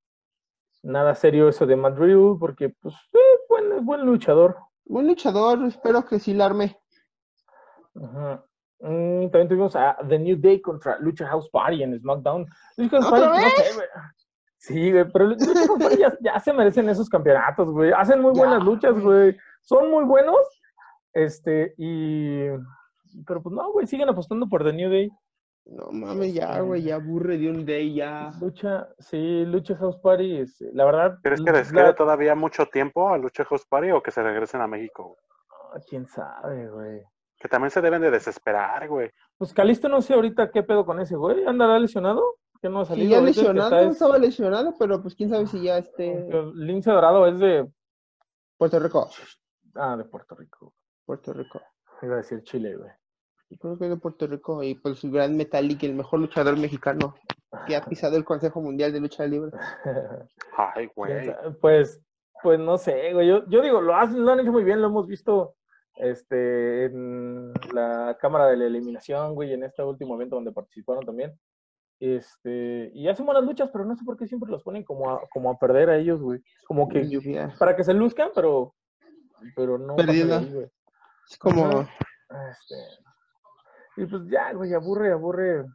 [0.82, 4.60] nada serio eso de Matt Riddle, porque, pues, eh, buen, buen luchador.
[4.86, 6.80] Buen luchador, espero que sí la arme.
[8.02, 8.46] Ajá.
[8.84, 12.46] Mm, también tuvimos a The New Day contra Lucha House Party en SmackDown.
[12.76, 13.88] Lucha House ¿Otra Party, no sé, güey.
[14.58, 17.93] Sí, güey, pero Lucha House Party ya, ya se merecen esos campeonatos, güey.
[17.93, 19.38] Hacen muy Ya, buenas luchas, güey.
[19.62, 20.38] Son muy buenos.
[21.13, 22.50] Este, y.
[23.26, 25.10] Pero pues no, güey, siguen apostando por The New Day.
[25.65, 28.32] No mames, ya, güey, ya aburre de un day, ya.
[28.41, 31.19] Lucha, sí, Lucha House Party, es, la verdad.
[31.24, 34.60] ¿Crees que les quede todavía mucho tiempo a Lucha House Party o que se regresen
[34.60, 35.15] a México?
[35.74, 37.02] Ah, quién sabe, güey.
[37.43, 39.12] Que también se deben de desesperar, güey.
[39.38, 41.45] Pues Calisto no sé ahorita qué pedo con ese, güey.
[41.45, 42.38] ¿Andará lesionado?
[42.62, 43.10] Que no ha Sí, salido.
[43.12, 46.13] ya ahorita el que lesionado, es- estaba lesionado, pero pues quién sabe si ya esté
[46.13, 47.69] Aunque Lince Dorado es de.
[48.58, 49.10] Puerto Rico.
[49.75, 50.73] Ah, de Puerto Rico.
[51.06, 51.60] Puerto Rico.
[52.01, 52.89] Iba a decir Chile, güey.
[53.49, 57.13] Yo Creo que es de Puerto Rico y pues Gran Metallic, el mejor luchador mexicano
[57.67, 59.51] que ha pisado el Consejo Mundial de Lucha Libre.
[60.58, 61.36] Ay, ¿Quién güey.
[61.60, 62.01] Pues,
[62.41, 63.27] pues no sé, güey.
[63.27, 65.56] Yo, yo digo, lo, hacen, lo han hecho muy bien, lo hemos visto
[65.95, 71.38] este, en la Cámara de la Eliminación, güey, en este último evento donde participaron también.
[71.99, 75.21] Este, y hacen buenas luchas, pero no sé por qué siempre los ponen como a,
[75.29, 76.41] como a perder a ellos, güey.
[76.67, 77.53] Como que Lluvia.
[77.60, 78.75] para que se luzcan, pero,
[79.56, 79.95] pero no.
[79.97, 80.69] ahí, güey.
[81.29, 81.82] Es como.
[81.82, 82.75] Este,
[83.97, 85.65] y pues ya, güey, aburre, aburre.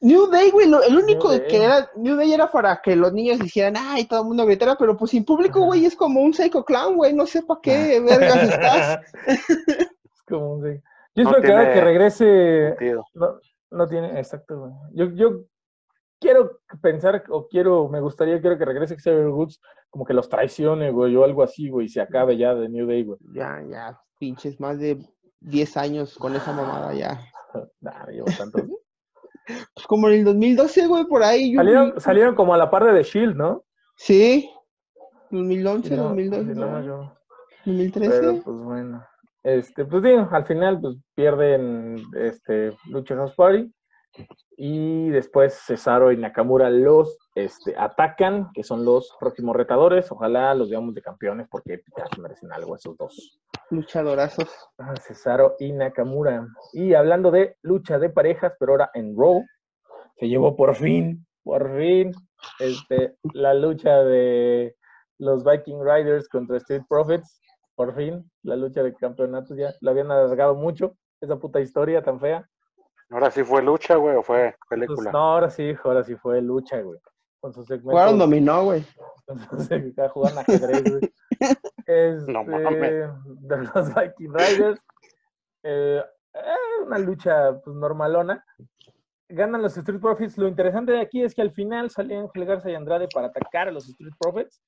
[0.00, 3.38] New Day, güey, lo- el único que era New Day era para que los niños
[3.38, 5.66] dijeran, ay, todo el mundo gritara, pero pues sin público, Ajá.
[5.66, 9.00] güey, es como un psycho clown, güey, no sé para qué vergas estás.
[9.26, 10.82] es como un...
[11.16, 13.04] Yo No espero que ahora que tiene regrese Sentido.
[13.14, 13.38] No,
[13.70, 14.72] no tiene, exacto, güey.
[14.92, 15.44] Yo, yo
[16.20, 20.90] quiero pensar, o quiero, me gustaría, quiero que regrese Xavier Woods, como que los traicione,
[20.90, 23.18] güey, o algo así, güey, y se acabe ya de New Day, güey.
[23.32, 24.98] Ya, ya, pinches, más de
[25.40, 27.20] 10 años con esa mamada ya.
[27.80, 28.58] Nah, llevo tanto.
[29.46, 31.52] Pues como en el 2012, güey, por ahí.
[31.52, 33.64] yo- Salieron, salieron como a la par de The Shield, ¿no?
[33.96, 34.50] Sí.
[35.30, 37.18] 2011, Sí, no, 2012, sí, no me acuerdo.
[37.66, 38.10] 2013.
[38.20, 39.04] Pero pues bueno.
[39.42, 43.70] Este, pues digo, al final pues pierden este Lucha House Party.
[44.56, 50.10] Y después Cesaro y Nakamura los este, atacan, que son los próximos retadores.
[50.12, 53.40] Ojalá los veamos de campeones porque ya se merecen algo esos dos.
[53.70, 54.48] Luchadorazos.
[54.78, 56.46] Ah, Cesaro y Nakamura.
[56.72, 59.42] Y hablando de lucha de parejas, pero ahora en Raw,
[60.18, 62.12] se llevó por fin, por fin,
[62.60, 64.76] este, la lucha de
[65.18, 67.40] los Viking Riders contra Street Profits.
[67.74, 72.20] Por fin, la lucha de campeonatos ya la habían alargado mucho, esa puta historia tan
[72.20, 72.48] fea.
[73.10, 75.10] Ahora sí fue lucha, güey, o fue Pues, película.
[75.10, 76.98] no, ahora sí, ahora sí fue lucha, güey.
[77.40, 78.18] Con sus Jugaron segmentos.
[78.18, 78.84] dominó, güey.
[79.26, 81.12] Entonces, acá juegan ajedrez, güey.
[81.86, 83.10] Este, No mames.
[83.24, 84.80] De los Viking Riders.
[85.62, 86.02] Eh,
[86.34, 88.44] eh, una lucha pues, normalona.
[89.28, 90.38] Ganan los Street Profits.
[90.38, 93.68] Lo interesante de aquí es que al final sale Ángel Garza y Andrade para atacar
[93.68, 94.60] a los Street Profits.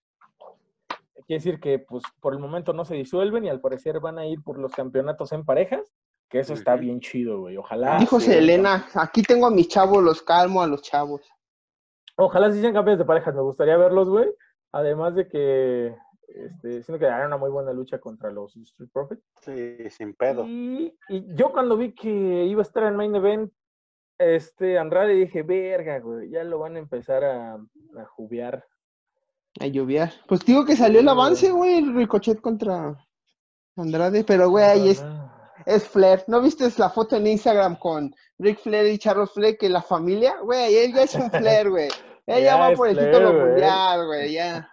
[1.27, 4.27] Quiere decir que pues por el momento no se disuelven y al parecer van a
[4.27, 5.93] ir por los campeonatos en parejas.
[6.29, 7.57] Que eso está bien chido, güey.
[7.57, 7.99] Ojalá.
[7.99, 11.23] Dijo sí, Selena, aquí tengo a mis chavos, los calmo a los chavos.
[12.17, 14.29] Ojalá sí sean campeones de parejas, me gustaría verlos, güey.
[14.73, 15.97] Además de que
[16.29, 19.23] este, siento que harán una muy buena lucha contra los Street Profits.
[19.43, 20.45] Sí, sin pedo.
[20.47, 23.53] Y, y yo cuando vi que iba a estar en main event,
[24.19, 28.65] este Andrade dije, verga, güey, ya lo van a empezar a, a jubiar.
[29.61, 30.13] A lloviar.
[30.29, 32.95] Pues digo que salió el avance, güey, el ricochet contra
[33.77, 35.05] Andrade, pero güey, ahí es,
[35.65, 36.25] es Flair.
[36.27, 40.37] ¿No viste la foto en Instagram con Rick Flair y Charles Flair que la familia?
[40.43, 41.89] Güey, él ya es un Flair, güey.
[42.29, 44.69] Ella Ya va por el título mundial, güey, ya.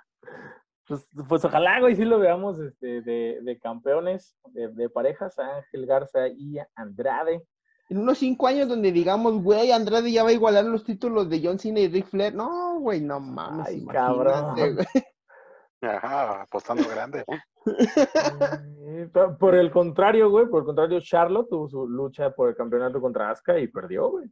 [0.88, 5.86] Pues, pues ojalá, güey, sí lo veamos este, de, de campeones, de, de parejas, Ángel
[5.86, 7.44] Garza y Andrade.
[7.90, 11.42] En unos cinco años donde digamos, güey, Andrade ya va a igualar los títulos de
[11.44, 12.34] John Cena y Rick Flair.
[12.34, 13.68] No, güey, no mames.
[13.68, 14.56] Ay, cabrón.
[14.56, 14.76] güey.
[15.82, 17.26] Ajá, apostando grande.
[18.86, 23.00] Eh, por- el contrario, güey, por el contrario, Charlotte tuvo su lucha por el campeonato
[23.02, 24.26] contra Asuka y perdió, güey.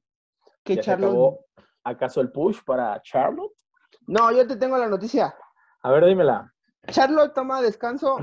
[0.65, 1.45] Ya se Charlotte- acabó.
[1.83, 3.53] ¿Acaso el push para Charlotte?
[4.07, 5.33] No, yo te tengo la noticia.
[5.83, 6.53] A ver, dímela.
[6.89, 8.17] Charlotte toma descanso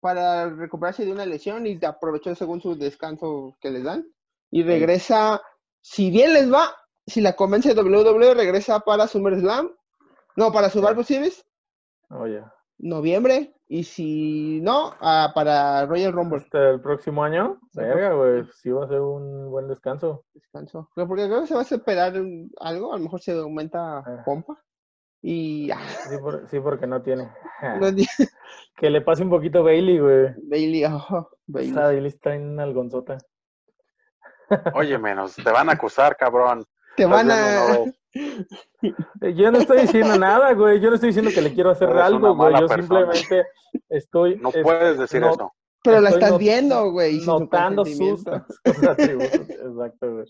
[0.00, 4.06] para recuperarse de una lesión y aprovechó según su descanso que les dan.
[4.50, 5.40] Y regresa,
[5.80, 6.68] si bien les va,
[7.06, 9.70] si la convence WWE, regresa para SummerSlam.
[10.36, 11.44] No, para Survivor Series,
[12.10, 12.42] Oye,
[12.78, 13.54] noviembre.
[13.66, 16.36] Y si no, ah, para Royal Rumble.
[16.38, 20.24] hasta el próximo año, verga, güey, sí va a ser un buen descanso.
[20.34, 20.90] Descanso.
[20.94, 22.12] Pero Porque creo que se va a esperar
[22.60, 24.22] algo, a lo mejor se aumenta Ah.
[24.26, 24.62] pompa.
[25.26, 25.78] Y ah,
[26.10, 27.30] Sí, por- sí, porque no tiene.
[27.80, 27.86] no
[28.76, 30.34] Que le pase un poquito Bailey, güey.
[30.42, 31.70] Bailey, oh, Bailey.
[31.70, 33.16] Esa Bailey está en algonzota.
[34.74, 36.66] Oye, menos, te van a acusar, cabrón.
[36.96, 37.66] Te van a.
[39.22, 40.78] Yo no estoy diciendo nada, güey.
[40.78, 42.52] Yo no estoy diciendo que le quiero hacer Eres algo, güey.
[42.60, 42.82] Yo persona.
[42.82, 43.46] simplemente
[43.88, 44.36] estoy.
[44.36, 45.52] No es- puedes decir no- eso.
[45.82, 47.20] Pero la estás not- viendo, güey.
[47.24, 48.46] notando sus, consentimiento.
[48.64, 49.50] sus atributos.
[49.50, 50.26] Exacto, güey.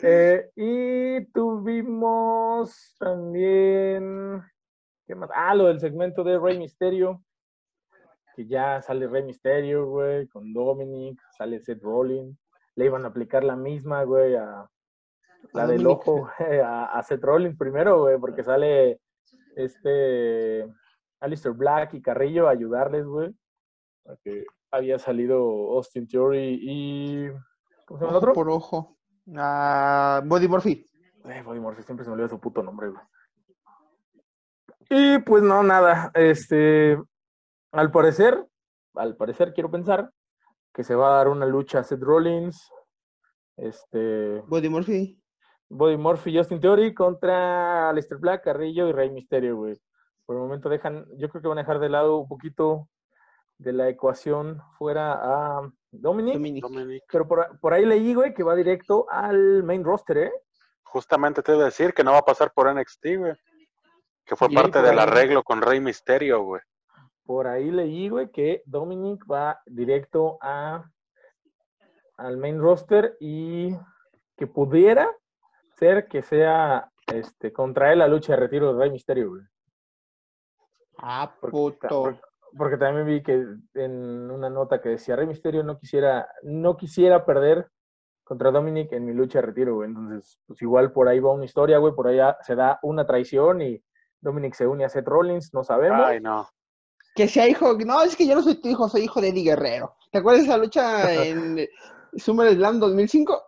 [0.00, 4.42] Eh, y tuvimos también.
[5.06, 5.30] ¿Qué más?
[5.34, 7.22] Ah, lo del segmento de Rey Misterio.
[8.34, 12.36] Que ya sale Rey Misterio, güey, con Dominic, sale Seth Rollins.
[12.74, 14.66] Le iban a aplicar la misma, güey, a
[15.52, 19.00] la del ojo, güey, a, a Seth Rollins primero, güey, porque sale
[19.56, 20.66] este
[21.20, 23.34] Alistair Black y Carrillo a ayudarles, güey.
[24.02, 25.38] Porque había salido
[25.76, 27.28] Austin Theory y.
[27.86, 28.32] ¿Cómo se llama el otro?
[28.32, 28.98] por ojo.
[29.36, 30.88] Ah, Body Murphy.
[31.24, 33.02] Eh, Buddy Murphy, siempre se me olvida su puto nombre, güey.
[34.90, 36.10] Y pues no, nada.
[36.14, 37.00] Este.
[37.70, 38.46] Al parecer,
[38.94, 40.10] al parecer quiero pensar
[40.74, 42.70] que se va a dar una lucha a Seth Rollins,
[43.56, 45.18] este, Body Murphy.
[45.68, 49.80] Body Murphy y Austin Theory contra Aleister Black, Carrillo y Rey Misterio, güey.
[50.26, 52.88] Por el momento dejan, yo creo que van a dejar de lado un poquito
[53.56, 56.62] de la ecuación fuera a Dominic, Dominic.
[56.64, 57.04] Dominic.
[57.10, 60.32] pero por, por ahí leí, güey, que va directo al main roster, ¿eh?
[60.84, 63.32] Justamente te iba a decir que no va a pasar por NXT, güey.
[64.24, 65.06] Que fue parte del ahí.
[65.06, 66.62] arreglo con Rey Misterio, güey.
[67.24, 70.84] Por ahí leí, güey, que Dominic va directo a
[72.16, 73.74] al main roster y
[74.36, 75.10] que pudiera
[75.78, 79.42] ser que sea este contra él la lucha de retiro de Rey Misterio, güey.
[80.98, 81.88] Ah, puto.
[81.88, 82.20] porque-
[82.56, 87.24] porque también vi que en una nota que decía Rey Misterio no quisiera, no quisiera
[87.24, 87.68] perder
[88.24, 89.88] contra Dominic en mi lucha de retiro, güey.
[89.88, 93.60] Entonces, pues igual por ahí va una historia, güey, por allá se da una traición
[93.62, 93.82] y
[94.20, 96.06] Dominic se une a Seth Rollins, no sabemos.
[96.06, 96.46] Ay, no.
[97.14, 97.74] Que sea hijo.
[97.84, 99.96] No, es que yo no soy tu hijo, soy hijo de Eddie Guerrero.
[100.10, 101.66] ¿Te acuerdas de esa lucha en
[102.16, 103.42] SummerSlam 2005?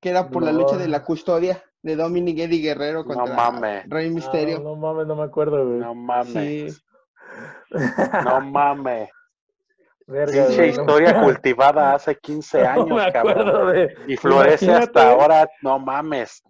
[0.00, 0.58] que era por la No.
[0.62, 3.88] lucha de la custodia de Dominic Eddie Guerrero No contra mames.
[3.88, 4.56] Rey Misterio.
[4.58, 5.78] Ah, no mames, no me acuerdo, güey.
[5.78, 6.74] No mames.
[6.74, 6.82] Sí.
[8.24, 9.08] No mames.
[10.06, 13.72] Verga, Pinche güey, no- historia cultivada hace 15 años, no me cabrón.
[13.72, 13.96] de.
[14.08, 14.98] Y florece Imagínate.
[14.98, 16.42] hasta ahora, no mames.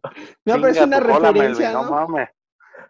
[0.45, 1.33] No, pero es Chinga una referencia,
[1.69, 1.85] Melvin, ¿no?
[1.85, 2.29] No mames.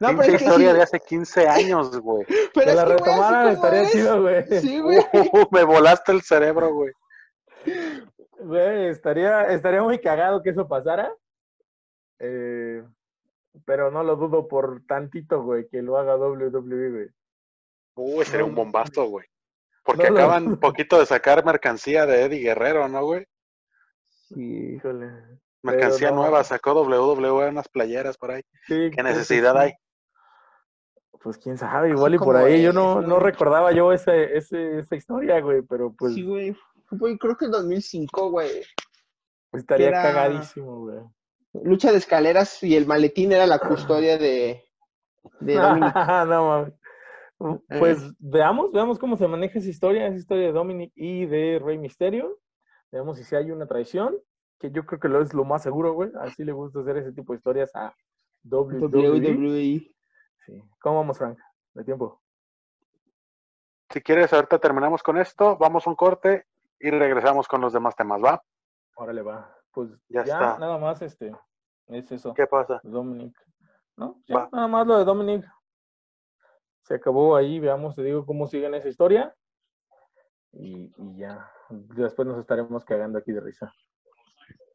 [0.01, 2.25] No, pero Pinche es que historia sí, de hace 15 años, güey.
[2.55, 3.93] pero Que es la que, retomaran estaría es.
[3.93, 4.61] chido, güey.
[4.61, 4.99] Sí, güey.
[5.13, 6.93] Uh, me volaste el cerebro, güey.
[8.39, 11.13] Güey, estaría, estaría muy cagado que eso pasara.
[12.21, 12.83] Eh,
[13.65, 17.09] pero no lo dudo por tantito, güey, que lo haga WWE, güey.
[17.95, 19.27] Uy, sería un bombazo, güey.
[19.85, 23.27] Porque No acaban un poquito de sacar mercancía de Eddie Guerrero, ¿no, güey?
[24.09, 24.75] Sí.
[24.77, 25.11] Híjole.
[25.63, 26.17] Mercancía no.
[26.17, 28.43] nueva, sacó WWE unas playeras por ahí.
[28.67, 29.59] Sí, ¿Qué necesidad sí.
[29.59, 29.73] hay?
[31.23, 32.63] Pues quién sabe, igual y por ahí.
[32.63, 36.57] Yo no, no recordaba yo ese, ese, esa historia, güey, pero pues Sí, güey.
[36.91, 38.51] Güey, creo que en 2005, güey.
[39.53, 40.99] estaría era- cagadísimo, güey.
[41.65, 44.65] Lucha de escaleras y el maletín era la custodia de,
[45.41, 45.55] de
[46.27, 46.75] no mames.
[47.69, 47.79] Eh.
[47.79, 51.79] Pues veamos, veamos cómo se maneja esa historia, esa historia de Dominic y de Rey
[51.79, 52.39] Misterio.
[52.91, 54.17] Veamos si hay una traición,
[54.59, 56.11] que yo creo que lo es lo más seguro, güey.
[56.21, 57.95] Así le gusta hacer ese tipo de historias a
[58.45, 58.79] WWE.
[58.89, 59.95] WWE.
[60.47, 60.63] Sí.
[60.81, 61.39] ¿Cómo vamos, Frank?
[61.75, 62.21] De tiempo.
[63.91, 66.47] Si quieres, ahorita terminamos con esto, vamos a un corte
[66.81, 68.43] y regresamos con los demás temas, ¿va?
[68.97, 69.55] Órale, va.
[69.71, 70.59] Pues Ya ya, está.
[70.59, 71.33] nada más este
[71.89, 72.35] es eso.
[72.35, 72.81] ¿Qué pasa?
[72.83, 73.35] Dominic.
[73.97, 74.23] ¿No?
[74.27, 75.45] Ya, nada más lo de Dominic.
[76.83, 79.35] Se acabó ahí, veamos, te digo cómo sigue en esa historia.
[80.53, 81.51] Y, y ya.
[81.71, 83.73] Después nos estaremos cagando aquí de risa.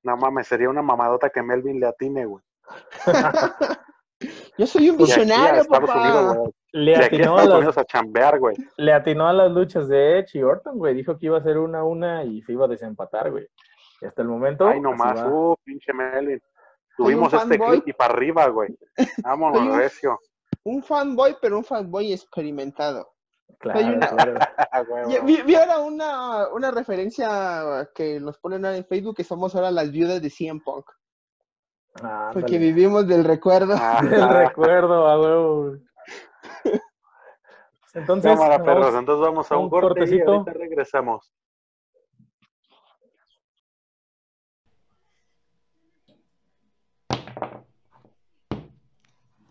[0.03, 2.43] No mames, sería una mamadota que Melvin le atine, güey.
[4.57, 6.25] Yo soy un visionario, papá.
[6.25, 6.49] Unidos.
[6.71, 8.55] Le atinó, a las, Unidos a chambear, güey.
[8.77, 10.93] le atinó a las luchas de Edge y Orton, güey.
[10.95, 13.47] Dijo que iba a ser una a una y se iba a desempatar, güey.
[14.01, 14.67] Y hasta el momento.
[14.67, 16.41] Ay, nomás, uh, pinche Melvin.
[16.95, 18.77] Tuvimos este clip y para arriba, güey.
[19.23, 20.19] Vámonos, recio.
[20.67, 23.13] Un fanboy, pero un fanboy experimentado.
[23.57, 24.33] Claro, soy una- claro.
[25.23, 29.71] Güey, Vi, ahora una, una referencia que nos ponen ahora en Facebook que somos ahora
[29.71, 30.85] las viudas de CM Punk.
[32.03, 33.75] Ah, Porque vivimos del recuerdo.
[33.79, 35.77] Ah, El recuerdo, a huevo.
[37.93, 38.93] Entonces, Cámara, perros.
[38.93, 40.31] Entonces vamos a un, un corte y cortecito.
[40.33, 41.31] ahorita regresamos.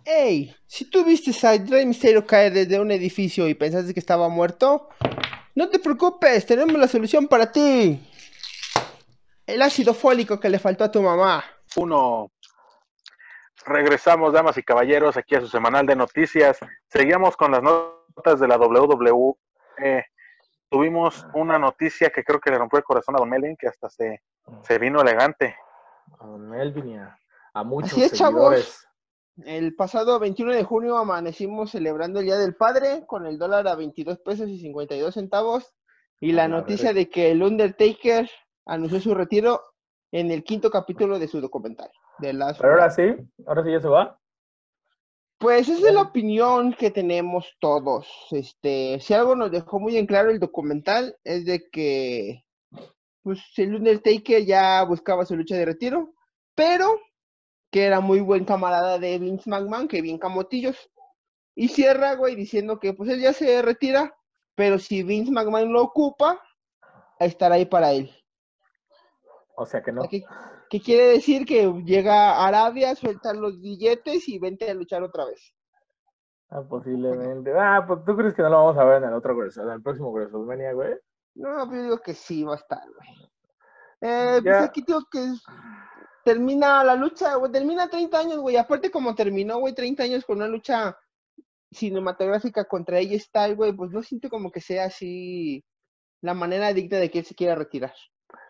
[0.09, 4.29] Hey, si tú viste a Rey Mysterio caer desde un edificio y pensaste que estaba
[4.29, 4.89] muerto,
[5.57, 8.01] no te preocupes, tenemos la solución para ti.
[9.45, 11.45] El ácido fólico que le faltó a tu mamá.
[11.75, 12.31] Uno.
[13.65, 16.59] Regresamos, damas y caballeros, aquí a su semanal de noticias.
[16.89, 19.35] Seguimos con las notas de la WWE.
[20.71, 23.91] tuvimos una noticia que creo que le rompió el corazón a Don Melvin, que hasta
[23.91, 24.23] se,
[24.63, 25.57] se vino elegante.
[26.21, 27.19] a Melvin y a,
[27.55, 28.67] a muchos Así es, seguidores.
[28.67, 28.87] chavos.
[29.45, 33.75] El pasado 21 de junio amanecimos celebrando el Día del Padre con el dólar a
[33.75, 35.75] 22 pesos y 52 centavos
[36.21, 38.31] y la A la noticia de que el Undertaker
[38.65, 39.61] anunció su retiro
[40.11, 41.91] en el quinto capítulo de su documental.
[42.19, 43.03] De Pero ahora sí,
[43.47, 44.19] ahora sí ya se va.
[45.39, 48.09] Pues esa es la opinión que tenemos todos.
[48.31, 52.43] Este, si algo nos dejó muy en claro el documental es de que
[53.23, 56.15] pues el Undertaker ya buscaba su lucha de retiro,
[56.55, 56.99] pero
[57.77, 60.91] que era muy buen camarada de Vince McMahon, que bien camotillos.
[61.55, 64.17] Y cierra, güey, diciendo que pues él ya se retira,
[64.55, 66.41] pero si Vince McMahon lo ocupa,
[67.19, 68.11] estará ahí para él.
[69.57, 70.09] O sea que no.
[70.09, 70.23] ¿Qué,
[70.71, 71.45] qué quiere decir?
[71.45, 75.55] Que llega a Arabia, suelta los billetes y vente a luchar otra vez.
[76.49, 77.53] Ah, posiblemente.
[77.59, 79.83] Ah, pues tú crees que no lo vamos a ver en el otro en el
[79.83, 80.95] próximo WrestleMania, güey.
[81.35, 83.31] No, yo digo que sí va a estar, güey.
[84.01, 85.35] Eh, pues aquí digo que
[86.27, 88.57] termina la lucha, güey, termina 30 años, güey.
[88.57, 90.99] Aparte como terminó, güey, 30 años con una lucha
[91.71, 95.65] cinematográfica contra ella Style, güey, pues no siento como que sea así
[96.23, 97.95] la manera digna de que él se quiera retirar.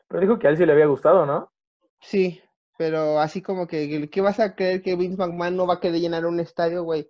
[0.08, 1.52] Pero dijo que a él sí le había gustado, ¿no?
[2.00, 2.40] Sí,
[2.78, 6.00] pero así como que, ¿qué vas a creer que Vince McMahon no va a querer
[6.00, 7.08] llenar un estadio, güey,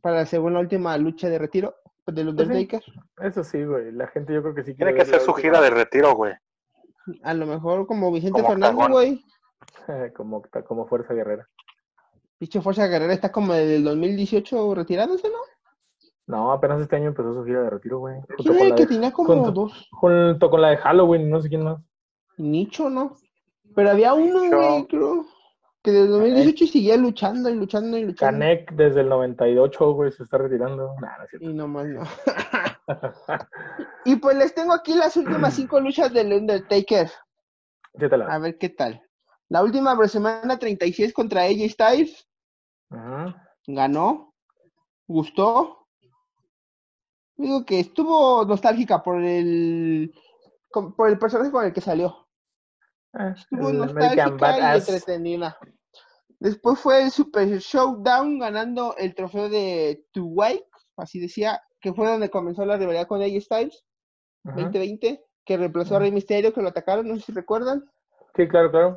[0.00, 1.74] para la segunda última lucha de retiro
[2.06, 2.42] del Pues sí.
[2.52, 2.82] Undertaker?
[3.22, 3.92] Eso sí, güey.
[3.92, 5.60] La gente yo creo que sí Tiene quiere que ver ser la su última- gira
[5.62, 6.32] de retiro, güey.
[7.22, 9.22] A lo mejor como Vicente Como Fernández, güey.
[10.16, 11.48] como, como Fuerza Guerrera.
[12.40, 15.38] Dicho Fuerza Guerrera está como desde el 2018 retirándose, ¿no?
[16.26, 18.16] No, apenas este año empezó su gira de retiro, güey.
[18.38, 19.88] ¿Quién era el que de- tenía como junto- dos?
[19.92, 21.78] junto con la de Halloween, no sé quién más.
[22.38, 23.16] Nicho, ¿no?
[23.74, 25.26] Pero había uno, güey, creo.
[25.82, 28.38] Que desde el 2018 seguía luchando y luchando y luchando.
[28.40, 30.94] Canek desde el 98, güey, se está retirando.
[31.00, 31.50] Nah, no es cierto.
[31.50, 32.02] Y nomás no.
[34.06, 37.10] y pues les tengo aquí las últimas cinco luchas del Undertaker.
[38.28, 39.02] A ver qué tal.
[39.54, 42.28] La última WrestleMania 36 contra AJ Styles
[42.90, 43.48] Ajá.
[43.68, 44.34] ganó,
[45.06, 45.86] gustó.
[47.36, 50.12] Digo que estuvo nostálgica por el
[50.96, 52.26] por el personaje con el que salió.
[53.12, 55.56] Ah, Estuvo el nostálgica y entretenida.
[56.40, 62.08] Después fue el Super Showdown ganando el trofeo de Two White, así decía, que fue
[62.08, 63.84] donde comenzó la rivalidad con AJ Styles,
[64.46, 64.62] Ajá.
[64.62, 67.84] 2020, que reemplazó a Rey Mysterio, que lo atacaron, no sé si recuerdan.
[68.34, 68.96] Sí, claro, claro.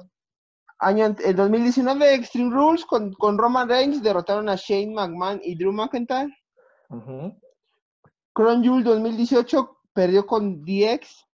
[0.80, 5.71] Año, el 2019 Extreme Rules con, con Roman Reigns derrotaron a Shane McMahon y Drew
[5.71, 6.32] McIntyre.
[6.89, 7.36] Ajá.
[8.34, 11.25] Crown Jewel 2018 perdió con DX,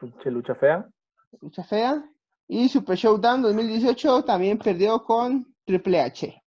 [0.00, 0.88] Pinche lucha fea.
[1.40, 2.04] lucha fea.
[2.48, 6.42] Y Super Showdown 2018 también perdió con Triple H.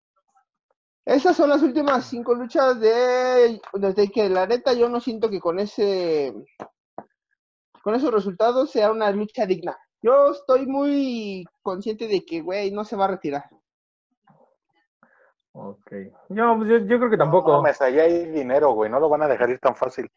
[1.03, 4.29] Esas son las últimas cinco luchas de Undertaker.
[4.29, 6.33] La neta, yo no siento que con ese
[7.81, 9.77] con esos resultados sea una lucha digna.
[10.01, 13.45] Yo estoy muy consciente de que, güey, no se va a retirar.
[15.53, 15.91] Ok.
[16.29, 17.51] Yo, pues, yo, yo creo que tampoco.
[17.51, 18.91] No, mames, allá hay dinero, güey.
[18.91, 20.09] No lo van a dejar ir tan fácil.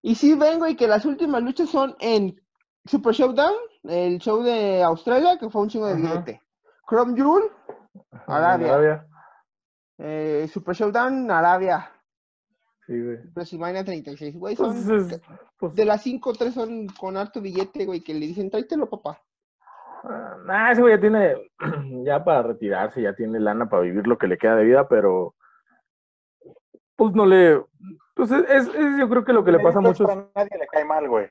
[0.00, 2.40] Y sí vengo y que las últimas luchas son en
[2.84, 3.54] Super Showdown,
[3.84, 6.42] el show de Australia, que fue un chingo de billete.
[6.88, 7.50] Chrome Jewel,
[8.26, 8.68] Arabia.
[8.72, 9.06] Arabia.
[9.98, 11.92] eh, Super Showdown, Arabia,
[12.88, 13.18] Sí, güey.
[13.34, 15.20] WrestleMania 36, güey, Pues, son es-
[15.58, 19.20] pues, de las 5 tres son con harto billete, güey, que le dicen, tráetelo, papá.
[20.04, 21.36] ah, nah, ese güey ya tiene,
[22.06, 25.34] ya para retirarse, ya tiene lana para vivir lo que le queda de vida, pero
[26.96, 27.62] pues no le,
[28.14, 30.58] pues es, es- es yo creo que lo que le pasa a muchos, A nadie
[30.58, 31.28] le cae mal, güey.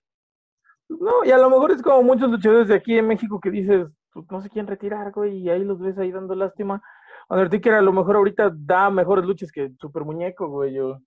[0.89, 3.87] no, y a lo mejor es como muchos luchadores de aquí en México que dices,
[4.13, 6.83] pues no se quieren retirar, güey, y ahí los ves ahí dando lástima.
[7.29, 10.99] Undertaker a lo mejor ahorita da mejores luchas que Super Muñeco, güey, yo.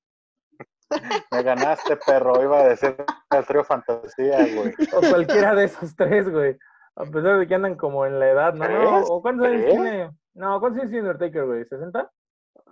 [1.30, 2.42] Me ganaste, perro.
[2.42, 2.96] Iba a decir
[3.30, 4.74] el trío fantasía, güey.
[4.94, 6.56] O cualquiera de esos tres, güey.
[6.96, 9.04] A pesar de que andan como en la edad, ¿no?
[9.06, 10.10] ¿O cuántos años tiene?
[10.34, 11.64] No, ¿cuántos años tiene Undertaker, güey?
[11.64, 12.10] ¿60?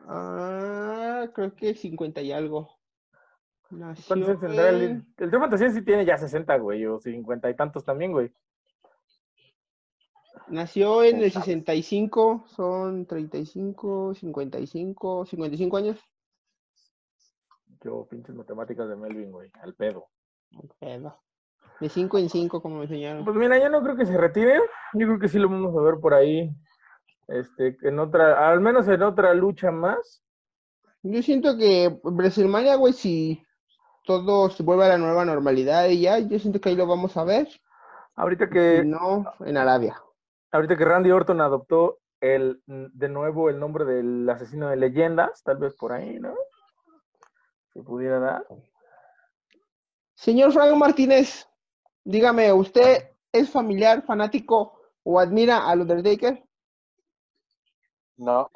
[0.09, 2.79] Ah, creo que 50 y algo.
[3.69, 7.55] ¿Cuántos años tendrá el, el Trío Fantasía sí tiene ya 60, güey, o 50 y
[7.55, 8.33] tantos también, güey.
[10.49, 11.45] Nació en ¿Quién el sabe?
[11.45, 15.99] 65, son 35, 55, 55 años.
[17.83, 20.07] Yo, pinches matemáticas de Melvin, güey, al pedo.
[20.81, 21.20] Pedo.
[21.81, 23.24] De 5 en 5, como me enseñaron.
[23.24, 24.59] Pues mira, yo no creo que se retire.
[24.95, 26.51] Yo creo que sí lo vamos a ver por ahí.
[27.29, 30.22] Este, en otra, al menos en otra lucha más.
[31.03, 33.45] Yo siento que WrestleMania, güey, si
[34.05, 37.16] todo se vuelve a la nueva normalidad y ya, yo siento que ahí lo vamos
[37.16, 37.49] a ver.
[38.16, 40.03] Ahorita Si que, no, en Arabia.
[40.51, 45.59] ahorita que Randy Orton adoptó el, de nuevo el nombre del asesino de leyendas, tal
[45.59, 46.35] vez por ahí, ¿no?
[47.85, 48.47] Pudiera dar.
[50.14, 51.49] Señor Frank Martínez,
[52.05, 56.45] dígame, ¿usted es familiar, fanático o admira al Undertaker?
[58.16, 58.51] No.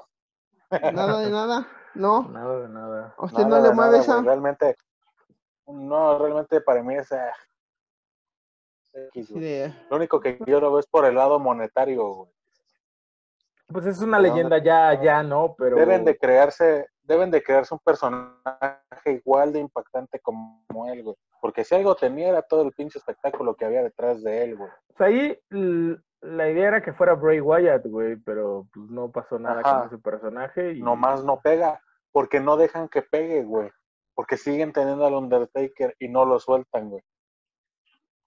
[0.70, 2.28] Nada de nada, ¿no?
[2.28, 3.14] Nada de nada.
[3.16, 4.22] ¿A usted nada no le mueve nada, esa?
[4.22, 4.76] Realmente.
[5.66, 7.08] No, realmente para mí es.
[8.92, 9.44] X, güey.
[9.44, 9.86] idea?
[9.88, 12.30] Lo único que yo lo veo es por el lado monetario, güey.
[13.68, 15.54] Pues es una ¿De leyenda ya, ya, ¿no?
[15.56, 15.76] Pero.
[15.76, 18.42] Deben de crearse, deben de crearse un personaje
[19.06, 21.16] igual de impactante como él, güey.
[21.40, 24.70] Porque si algo tenía era todo el pinche espectáculo que había detrás de él, güey.
[24.96, 29.60] Sea, ahí la idea era que fuera Bray Wyatt, güey, pero pues no pasó nada
[29.60, 29.78] Ajá.
[29.78, 30.72] con ese personaje.
[30.74, 30.82] Y...
[30.82, 31.80] Nomás no pega,
[32.12, 33.70] porque no dejan que pegue, güey.
[34.14, 37.02] Porque siguen teniendo al Undertaker y no lo sueltan, güey.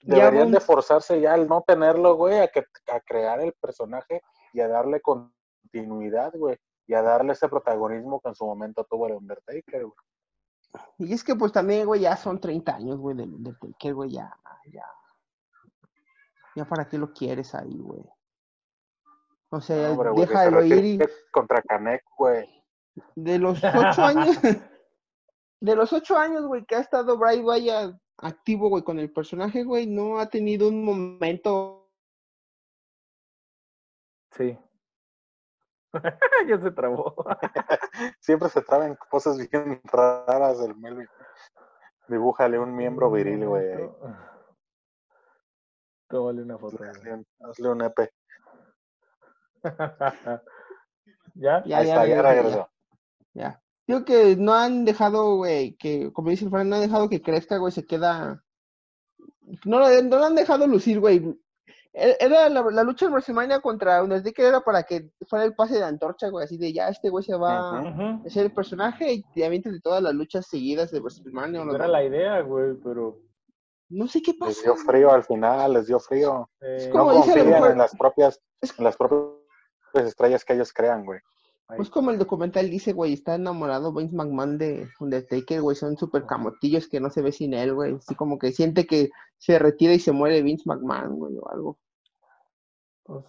[0.02, 2.60] Deberían de forzarse ya al no tenerlo, güey, a, que,
[2.92, 4.22] a crear el personaje
[4.54, 6.58] y a darle continuidad, güey.
[6.88, 9.96] Y a darle ese protagonismo que en su momento tuvo el Undertaker, güey.
[11.00, 14.38] Y es que pues también, güey, ya son 30 años, güey, del Undertaker, güey, ya,
[14.72, 14.86] ya.
[16.56, 18.04] Ya para qué lo quieres ahí, güey.
[19.50, 21.00] O sea, No, güey, se déjalo ir y
[21.32, 22.48] contra Canek, güey.
[23.16, 24.38] de los ocho años,
[25.62, 29.64] de los ocho años, güey, que ha estado Bray Wyatt activo, güey, con el personaje,
[29.64, 31.86] güey, no ha tenido un momento
[34.36, 34.58] Sí.
[36.48, 37.16] ya se trabó.
[38.20, 41.08] Siempre se traban cosas bien raras del Melvin.
[42.08, 43.90] Dibújale un miembro viril, güey.
[46.08, 46.84] Tómale una foto.
[46.84, 48.10] Hazle un, hazle un EP.
[51.36, 51.64] ¿Ya?
[51.66, 52.70] Ya, Ahí ya, está, ya regresó, regresó.
[53.34, 53.62] Ya.
[53.88, 57.22] Digo que no han dejado, güey, que, como dice el Fran, no han dejado que
[57.22, 58.44] crezca, güey, se queda.
[59.66, 61.38] No, lo- no lo han dejado lucir, güey.
[61.98, 65.76] E- Era la, la lucha en WrestleMania contra Undertaker era para que fuera el pase
[65.76, 67.82] de antorcha, güey, así de ya este güey se va.
[67.82, 68.28] Ujú.
[68.28, 71.62] a ser el personaje y te de todas las luchas seguidas de WrestleMania.
[71.62, 73.18] o lo- Era la idea, güey, pero
[73.88, 74.62] No sé qué Les pasó.
[74.64, 76.50] dio frío al final, les dio frío.
[76.60, 79.38] Eh, como no confían en las propias, es- en las propias
[79.94, 81.20] estrellas que ellos crean, güey.
[81.68, 81.78] Ahí.
[81.78, 86.26] Pues como el documental dice, güey, está enamorado Vince McMahon de Undertaker, güey, son súper
[86.26, 87.96] camotillos que no se ve sin él, güey.
[87.96, 91.78] Así como que siente que se retira y se muere Vince McMahon, güey, o algo.
[93.06, 93.26] Pues,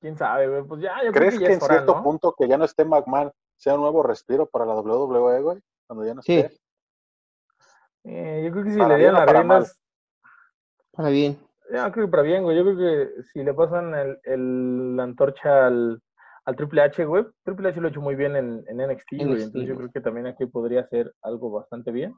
[0.00, 0.62] quién sabe, güey.
[0.64, 2.02] Pues ya, yo creo ¿Crees que que, ya en es hora, cierto ¿no?
[2.02, 5.60] punto que ya no esté McMahon sea un nuevo respiro para la WWE, güey?
[5.86, 6.38] Cuando ya no Sí.
[6.40, 6.58] esté.
[8.04, 9.80] Eh, yo creo que si Para le dieran las para riendas,
[10.92, 11.38] Para bien.
[11.72, 12.56] yo creo que para bien, güey.
[12.56, 16.02] Yo creo que si le pasan el, el- la antorcha al,
[16.44, 19.42] al Triple H, güey, Triple H lo ha hecho muy bien en, en NXT, güey.
[19.42, 22.14] Entonces yo creo que también aquí podría hacer algo bastante bien.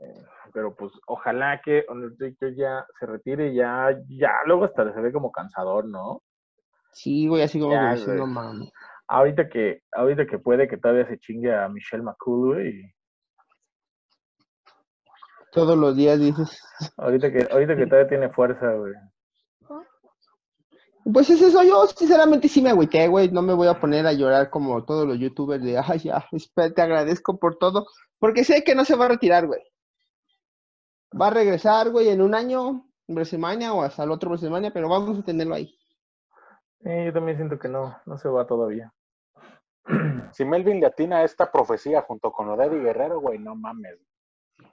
[0.00, 5.12] Eh, pero pues ojalá que Undertaker ya se retire, ya, ya luego hasta se ve
[5.12, 6.22] como cansador, ¿no?
[6.92, 8.34] Sí, güey, así como Ya, que diciendo, güey.
[8.34, 8.72] mames.
[9.08, 12.94] Ahorita que, ahorita que puede que todavía se chingue a Michelle McCool, güey.
[15.52, 16.62] Todos los días dices.
[16.96, 18.94] Ahorita que, ahorita que todavía tiene fuerza, güey.
[21.12, 23.28] Pues es eso, yo sinceramente sí me agüité, güey.
[23.30, 26.72] No me voy a poner a llorar como todos los youtubers de, ay, ya, espera,
[26.72, 27.86] te agradezco por todo.
[28.18, 29.60] Porque sé que no se va a retirar, güey.
[31.20, 34.88] Va a regresar, güey, en un año, en WrestleMania o hasta el otro WrestleMania, pero
[34.88, 35.74] vamos a tenerlo ahí.
[36.84, 38.92] Eh, yo también siento que no, no se va todavía.
[40.32, 43.54] Si Melvin le atina a esta profecía junto con lo de Eddie Guerrero, güey, no
[43.54, 43.98] mames.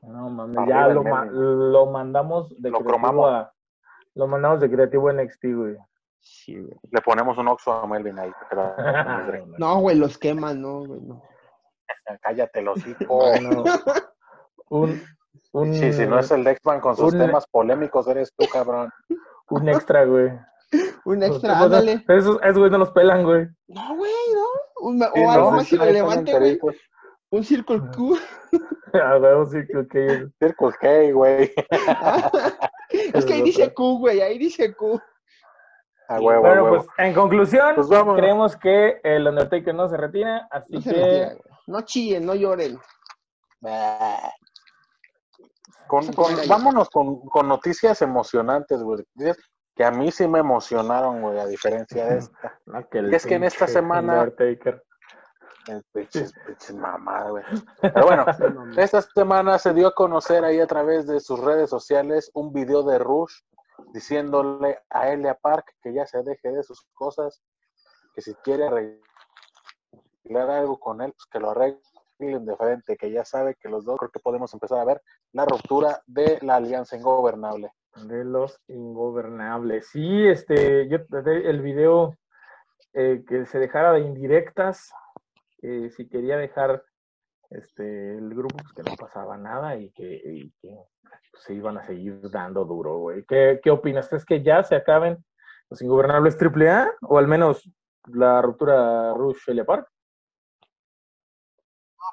[0.04, 3.30] No mames, Arriba ya lo, ma- lo mandamos de Lo creativo cromamos.
[3.34, 3.54] a,
[4.16, 5.76] lo mandamos de creativo a NXT, güey.
[6.22, 6.78] Sí, güey.
[6.92, 8.32] Le ponemos un oxo a Melvin ahí.
[8.50, 11.22] pero- No, güey, los queman, no, güey, no.
[12.22, 13.06] Cállate, los hijos.
[13.08, 13.64] Bueno,
[14.70, 15.02] un,
[15.52, 18.92] un, Sí, si no es el Dexman con sus un- temas polémicos, eres tú, cabrón.
[19.50, 20.32] un extra, güey.
[21.06, 22.04] Un extra, Pues, ándale.
[22.08, 23.48] Esos, esos güey no los pelan, güey.
[23.68, 24.88] No, güey, no.
[24.88, 26.78] Un- Sí, o algo no, más ahí están irrelevante, güey.
[27.32, 28.18] Un Circle Q.
[28.94, 31.52] A ver, sí, creo que Circle K, güey.
[33.14, 33.74] es que ahí dice.
[33.74, 35.00] Q, güey, ahí dice Q.
[36.08, 36.78] A huevo, Bueno, huevo.
[36.78, 40.96] pues en conclusión, Pues creemos que el Undertaker no se retira, así No se que
[41.02, 41.42] retira, güey.
[41.68, 42.80] No chillen, no lloren.
[45.90, 49.04] Con- vámonos con, con noticias emocionantes, güey.
[49.76, 52.60] Que a mí sí me emocionaron, güey, a diferencia de esta.
[52.66, 54.84] No, que es que en esta semana- Undertaker.
[55.94, 57.44] Pinches, pinches mamadas, güey.
[57.82, 58.26] Pero bueno,
[58.78, 62.84] esta semana se dio a conocer ahí a través de sus redes sociales un video
[62.84, 63.34] de Rush
[63.94, 67.42] diciéndole a Elia Park que ya se deje de sus cosas,
[68.14, 73.24] que si quiere arreglar algo con él, pues que lo arreglen de frente, que ya
[73.24, 75.02] sabe que los dos creo que podemos empezar a ver
[75.34, 77.72] la ruptura de la alianza ingobernable.
[77.96, 79.88] De los ingobernables.
[79.88, 82.16] Sí, este, yo el video
[82.94, 84.92] eh, que se dejara de indirectas,
[85.60, 86.84] que si quería dejar
[87.50, 92.30] este el grupo, pues que no pasaba nada y que, pues, se iban a seguir
[92.30, 93.24] dando duro, güey.
[93.26, 94.08] ¿Qué, ¿Qué opinas?
[94.08, 95.24] ¿Crees que ya se acaben
[95.70, 96.92] los ingobernables AAA?
[97.02, 97.70] O al menos
[98.08, 99.38] la ruptura Rush?
[99.48, 99.86] No,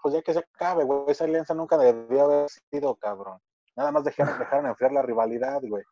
[0.03, 1.01] pues ya que se acabe, güey.
[1.09, 3.39] Esa alianza nunca debió haber sido, cabrón.
[3.77, 5.85] Nada más dejaron, dejaron enfriar la rivalidad, güey.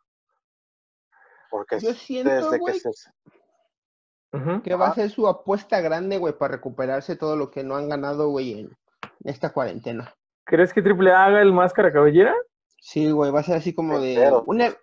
[1.51, 3.11] Porque Yo siento, desde güey, que se...
[4.65, 4.95] Que va a Ajá.
[4.97, 8.77] ser su apuesta grande, güey, para recuperarse todo lo que no han ganado, güey, en
[9.23, 10.13] esta cuarentena.
[10.45, 12.35] ¿Crees que AAA haga el máscara cabellera?
[12.81, 14.77] Sí, güey, va a ser así como de un, e-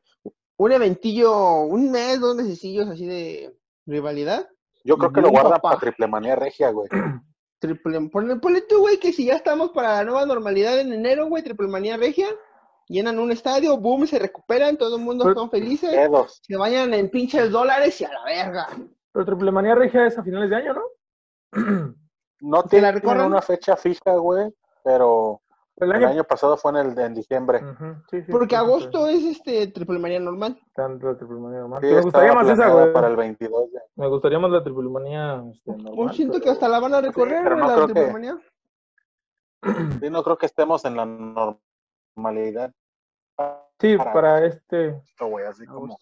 [0.55, 3.53] un eventillo, un mes, dos mesecillos así de
[3.85, 4.47] rivalidad.
[4.85, 5.69] Yo creo que lo guardan papá.
[5.71, 6.87] para triple manía regia, güey.
[7.61, 11.27] Triple, ponle, ponle tú, güey, que si ya estamos para la nueva normalidad en enero,
[11.27, 12.27] güey, Triple Manía Regia,
[12.87, 16.41] llenan un estadio, boom, se recuperan, todo el mundo son felices, Dedos.
[16.41, 18.67] se vayan en pinches dólares y a la verga.
[19.13, 20.81] Pero Triple Manía Regia es a finales de año, ¿no?
[22.43, 23.25] No ¿Se la tienen recorren?
[23.27, 24.51] una fecha fija, güey,
[24.83, 25.40] pero
[25.81, 26.07] El el año.
[26.09, 27.57] año pasado fue en el en diciembre.
[27.63, 30.59] Ujú, sí, sí, Porque sí, sí, agosto es este Triple Manía normal.
[30.73, 31.81] Tanto la triple manía normal.
[31.81, 32.93] Sí, me gustaría más esa, güey.
[32.93, 33.79] para el 22 de...
[33.95, 35.93] Me gustaría más la triple manía este, normal.
[35.95, 38.11] Pues siento que pero- hasta la van a recorrer, pero no la creo Triple que-
[40.11, 42.71] no creo que estemos en la normalidad.
[43.79, 45.01] Sí, para- para este.
[45.19, 45.97] güey, así como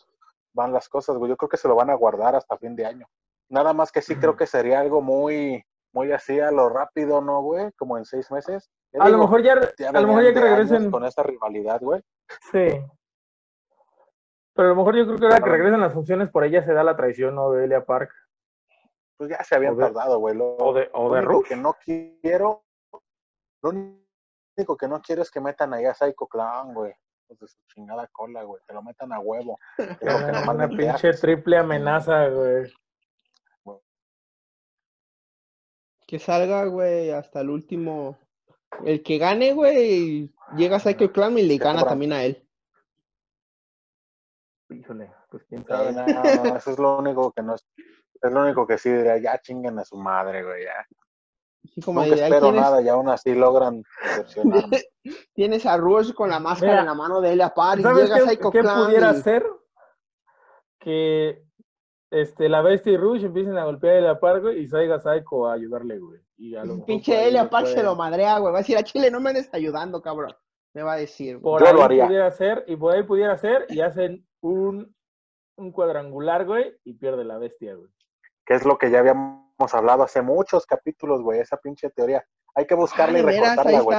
[0.53, 1.29] van las cosas, güey.
[1.29, 3.07] Yo creo que se lo van a guardar hasta fin de año.
[3.49, 5.63] Nada más que sí creo que sería algo muy,
[5.93, 7.71] muy así a lo rápido, ¿no, güey?
[7.77, 8.69] Como en seis meses.
[8.91, 10.89] Ya A lo mejor ya, ya a lo mejor ya que regresen.
[10.91, 12.01] con esta rivalidad, güey.
[12.51, 12.81] Sí.
[14.53, 16.73] Pero a lo mejor yo creo que ahora que regresen las funciones, por ella se
[16.73, 17.51] da la traición, ¿no?
[17.51, 18.11] De Elia Park.
[19.17, 20.35] Pues ya se habían O de- tardado, güey.
[20.35, 21.47] Lo, O de, o lo de único Rush.
[21.49, 22.63] que no quiero,
[23.61, 26.93] lo único que no quiero es que metan ahí a Psycho Clown, güey.
[27.27, 28.61] Pues de su chingada cola, güey.
[28.67, 29.59] Que lo metan a huevo.
[29.77, 30.09] Creo que no
[30.43, 32.73] Una, una pinche triple amenaza, güey.
[36.07, 38.17] Que salga, güey, hasta el último.
[38.85, 42.45] El que gane, güey, llega a Psycho Clan y le gana también a él.
[44.69, 45.91] Híjole, pues quién Sí, sabe.
[45.93, 46.05] no,
[46.53, 47.65] no, eso es lo único que no es.
[48.21, 50.85] Es lo único que sí diría, ya chinguen a su madre, güey, ya.
[51.65, 53.83] Así como Nunca de, ahí espero tienes, nada y aún así logran
[55.33, 58.03] tienes a Rush con la máscara Mira, en la mano de Elia Park y ¿Sabes
[58.09, 59.45] llega qué, Psycho qué pudiera y- ser?
[60.79, 61.43] Que
[62.11, 65.99] este, la Bestia y Rush empiecen a golpear el apargo y salga Psycho a ayudarle,
[65.99, 66.21] güey.
[66.39, 68.53] Y a lo Pinche Elia Park se lo madrea, güey.
[68.53, 70.33] Va a decir a Chile, no me andes ayudando, cabrón.
[70.73, 71.41] Me va a decir.
[71.41, 72.05] Por Yo ahí lo haría.
[72.07, 74.95] pudiera ser, y por ahí pudiera ser, y hacen un,
[75.57, 77.91] un cuadrangular, güey, y pierde la bestia, güey.
[78.45, 82.23] Que es lo que ya habíamos hablado hace muchos capítulos, güey, esa pinche teoría.
[82.55, 83.97] Hay que buscarla y recortarla, güey.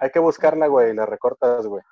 [0.00, 1.84] Hay que buscarla, güey, y la recortas, güey.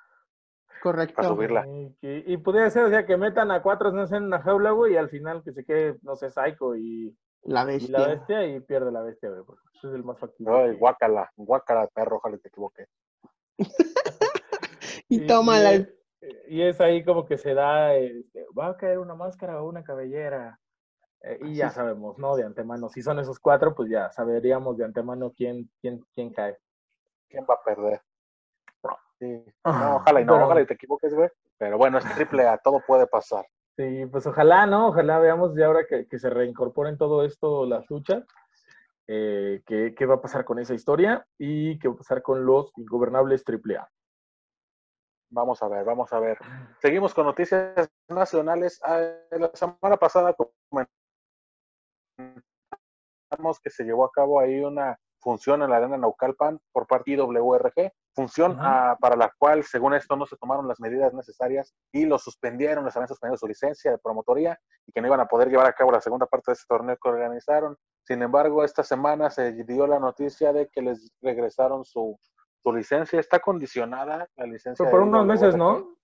[0.81, 1.15] Correcto.
[1.15, 1.65] Para subirla.
[1.65, 4.71] Y, y pudiera ser, o sea, que metan a cuatro no sé, en una jaula,
[4.71, 7.99] güey, y al final que se quede, no sé, Psycho y, La y bestia.
[7.99, 9.43] la bestia y pierde la bestia, güey.
[9.43, 10.53] Porque eso es el más factible.
[10.53, 12.87] Ay, guácala, guácala, perro, ojalá te equivoqué.
[15.09, 15.73] Y toma la.
[15.73, 15.89] es,
[16.47, 19.83] y es ahí como que se da, este, va a caer una máscara o una
[19.83, 20.59] cabellera.
[21.21, 22.35] Eh, y ya sabemos, ¿no?
[22.35, 22.89] De antemano.
[22.89, 26.57] Si son esos cuatro, pues ya saberíamos de antemano quién, quién, quién cae.
[27.29, 28.01] ¿Quién va a perder?
[29.19, 29.43] Sí.
[29.63, 31.29] Ah, No, ojalá y no, pero- ojalá y te equivoques, güey.
[31.57, 33.45] Pero bueno, es triple A, todo puede pasar.
[33.75, 34.89] Sí, pues ojalá, ¿no?
[34.89, 38.23] Ojalá veamos ya ahora que, que se reincorporen todo esto, las luchas,
[39.07, 42.45] eh, qué, qué va a pasar con esa historia y qué va a pasar con
[42.45, 43.89] los ingobernables AAA.
[45.31, 46.37] Vamos a ver, vamos a ver.
[46.79, 48.79] Seguimos con noticias nacionales.
[48.83, 49.01] Ah,
[49.31, 50.35] La semana pasada
[50.69, 50.91] comentamos
[53.63, 57.17] que se llevó a cabo ahí una función en la arena Naucalpan por parte de
[57.17, 62.05] IWRG, función ah, para la cual, según esto, no se tomaron las medidas necesarias y
[62.05, 65.49] lo suspendieron, les habían suspendido su licencia de promotoría y que no iban a poder
[65.49, 67.77] llevar a cabo la segunda parte de ese torneo que organizaron.
[68.03, 72.17] Sin embargo, esta semana se dio la noticia de que les regresaron su,
[72.61, 73.19] su licencia.
[73.19, 74.85] Está condicionada la licencia.
[74.85, 75.55] Pero por de unos meses.
[75.55, 75.95] ¿no?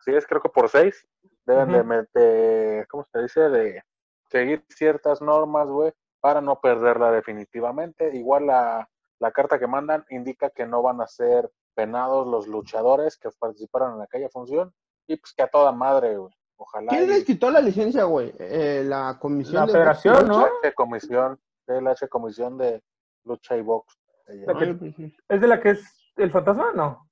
[0.00, 1.06] Sí, es creo que por seis.
[1.46, 3.40] Deben de meter, ¿cómo se dice?
[3.48, 3.82] De
[4.30, 8.14] seguir ciertas normas, güey, para no perderla definitivamente.
[8.14, 8.88] Igual la,
[9.20, 13.94] la carta que mandan indica que no van a ser penados los luchadores que participaron
[13.96, 14.74] en aquella función
[15.06, 16.34] y pues que a toda madre, güey.
[16.56, 16.88] Ojalá.
[16.90, 18.32] ¿Quién y- les quitó la licencia, güey?
[18.38, 20.38] Eh, la comisión La de federación, box ¿no?
[20.62, 22.82] H comisión, el H comisión de
[23.24, 23.96] lucha y box.
[24.26, 24.94] Que- pues.
[25.28, 26.72] ¿Es de la que es el fantasma?
[26.74, 27.08] No.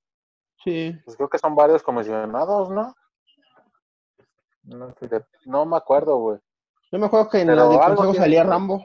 [0.64, 0.94] Sí.
[1.04, 2.94] Pues creo que son varios comisionados, ¿no?
[4.64, 5.08] No sé.
[5.08, 6.38] De- no me acuerdo, güey.
[6.90, 8.84] Yo me acuerdo que en Pero la consejo salía que- Rambo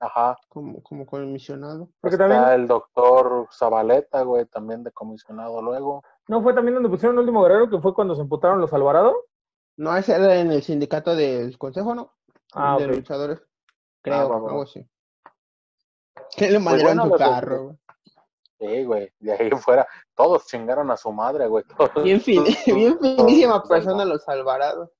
[0.00, 0.36] Ajá.
[0.48, 1.88] como, como comisionado.
[2.00, 6.02] Porque Está también, el doctor Zabaleta, güey, también de comisionado luego.
[6.28, 9.14] ¿no fue también donde pusieron el último guerrero que fue cuando se emputaron los Alvarado?
[9.76, 12.12] No, ese era en el sindicato del consejo, ¿no?
[12.52, 12.94] Ah, de ok.
[12.96, 13.40] luchadores.
[14.02, 14.86] Creo, va, va, algo así.
[16.36, 17.76] Que le mandaron bueno, su carro, güey.
[18.58, 21.64] Sí, güey, de ahí fuera, todos chingaron a su madre, güey.
[21.64, 22.02] todos.
[22.02, 24.92] Bien, fin, bien finísima todos, persona los Alvarado.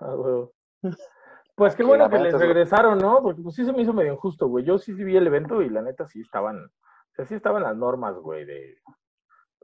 [0.00, 0.52] Ah, huevo.
[1.56, 3.22] Pues qué bueno que les regresaron, ¿no?
[3.22, 4.64] Porque pues sí se me hizo medio injusto, güey.
[4.64, 7.62] Yo sí, sí vi el evento y la neta sí estaban, o sea, sí estaban
[7.62, 8.76] las normas, güey, de...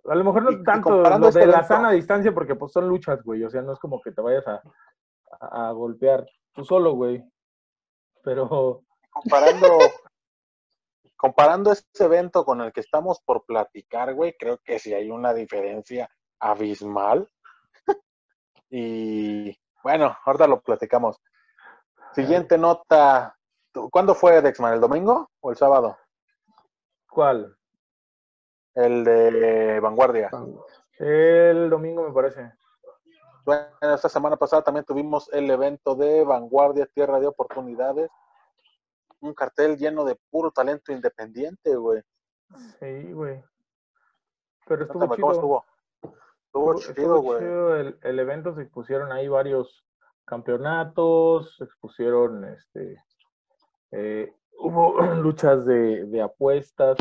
[0.04, 2.54] A lo mejor no Y- y tanto comparando lo de este la sana distancia, porque
[2.54, 3.42] pues son luchas, güey.
[3.44, 4.62] O sea, no es como que te vayas a,
[5.40, 6.24] a, a golpear
[6.54, 7.22] tú solo, güey.
[8.22, 9.66] Pero, Comparando,
[11.16, 15.34] comparando este evento con el que estamos por platicar, güey, creo que sí hay una
[15.34, 17.28] diferencia abismal.
[18.70, 21.20] y bueno, ahorita lo platicamos.
[22.14, 23.36] Siguiente nota.
[23.90, 24.74] ¿Cuándo fue Dexman?
[24.74, 25.96] ¿El domingo o el sábado?
[27.08, 27.56] ¿cuál?
[28.74, 30.30] El de Vanguardia.
[30.98, 32.52] El domingo me parece.
[33.44, 38.10] Bueno, esta semana pasada también tuvimos el evento de Vanguardia Tierra de Oportunidades.
[39.20, 42.02] Un cartel lleno de puro talento independiente, güey.
[42.78, 43.42] Sí, güey.
[44.66, 45.40] Pero estuvo Cuéntame cómo chido.
[45.40, 45.64] estuvo.
[46.46, 47.38] Estuvo Estuvo- chido, güey.
[47.40, 49.84] chido el, el evento, se expusieron ahí varios
[50.24, 53.02] campeonatos, expusieron, este,
[53.92, 56.96] eh, hubo luchas de, de apuestas,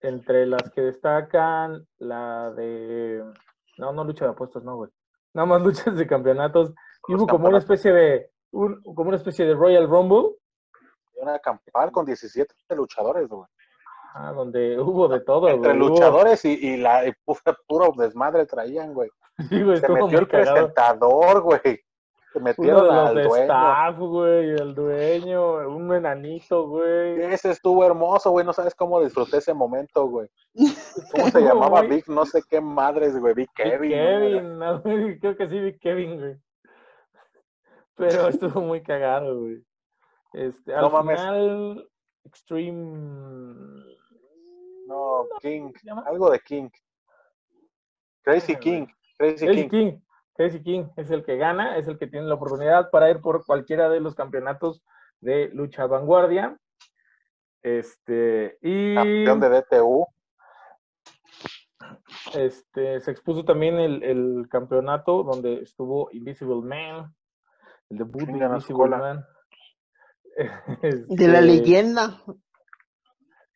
[0.00, 3.24] entre las que destacan la de,
[3.78, 4.90] no, no lucha de apuestas, no, güey,
[5.34, 6.72] nada más luchas de campeonatos,
[7.08, 10.36] y hubo como una especie de, un, como una especie de Royal Rumble,
[11.20, 13.48] Una campal con 17 luchadores, güey.
[14.14, 18.44] ah, donde hubo de todo, Entre güey, luchadores y, y la y pu- puro desmadre
[18.46, 19.08] traían, güey.
[19.48, 20.54] sí, güey, Se estuvo metió muy el cagado.
[20.54, 21.60] presentador, güey.
[22.32, 23.34] Se Uno metieron de los al dueño.
[23.44, 27.22] staff, güey, el dueño, un enanito, güey.
[27.22, 28.44] Ese estuvo hermoso, güey.
[28.44, 30.28] No sabes cómo disfruté ese momento, güey.
[31.12, 31.96] ¿Cómo se llamaba güey.
[31.96, 32.08] Vic?
[32.08, 33.32] No sé qué madres, güey.
[33.34, 33.90] Vic Big Kevin.
[33.90, 33.96] ¿no?
[33.96, 36.36] Kevin, no, güey, creo que sí, Big Kevin, güey.
[37.94, 39.64] Pero estuvo muy cagado, güey.
[40.34, 41.18] Este, al No mames.
[41.18, 41.88] final,
[42.24, 43.82] Extreme.
[44.86, 45.72] No, King.
[46.04, 46.68] Algo de King.
[48.22, 48.86] Crazy King.
[49.18, 49.68] Crazy Crazy King.
[49.68, 50.00] King.
[50.34, 53.44] Crazy King es el que gana, es el que tiene la oportunidad para ir por
[53.46, 54.82] cualquiera de los campeonatos
[55.20, 56.58] de lucha vanguardia.
[57.62, 60.06] Este, y Campeón de DTU.
[62.34, 67.14] este, se expuso también el, el campeonato donde estuvo Invisible Man,
[67.90, 68.88] el debut de Invisible.
[68.88, 69.26] Man.
[71.08, 72.22] De la Este, leyenda.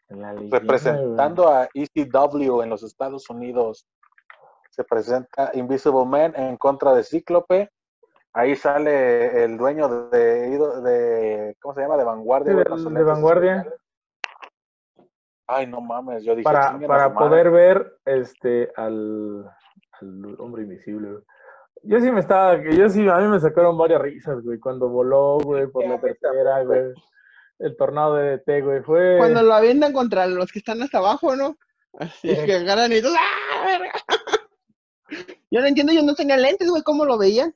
[0.08, 3.86] la leyenda, Representando a ECW en los Estados Unidos.
[4.70, 7.70] Se presenta Invisible Man en contra de Cíclope.
[8.32, 11.96] Ahí sale el dueño de, de ¿cómo se llama?
[11.96, 12.54] De Vanguardia.
[12.54, 13.66] De- Vanguardia.
[15.48, 17.28] Ay, no mames, yo dije, para, "Chinguen a para su madre".
[17.28, 19.44] poder ver este al,
[20.00, 21.10] al hombre invisible.
[21.10, 21.24] güey.
[21.82, 24.88] Yo sí me estaba, que yo sí, a mí me sacaron varias risas, güey, cuando
[24.88, 26.92] voló, güey, por la tercera, güey.
[27.58, 29.16] El tornado de DT, güey, fue...
[29.18, 31.56] Cuando lo avientan contra los que están hasta abajo, ¿no?
[31.98, 32.46] Así Sí.
[32.46, 33.92] que agarran y todos, ¡ah, verga!
[35.50, 37.54] Yo no entiendo, yo no tenía lentes, güey, ¿cómo lo veían?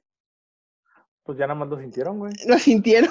[1.22, 2.32] Pues ya nada más lo sintieron, güey.
[2.46, 3.11] Lo sintieron.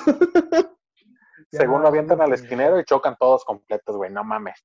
[1.51, 4.63] Ya Según lo avientan al esquinero y chocan todos completos, güey, no mames.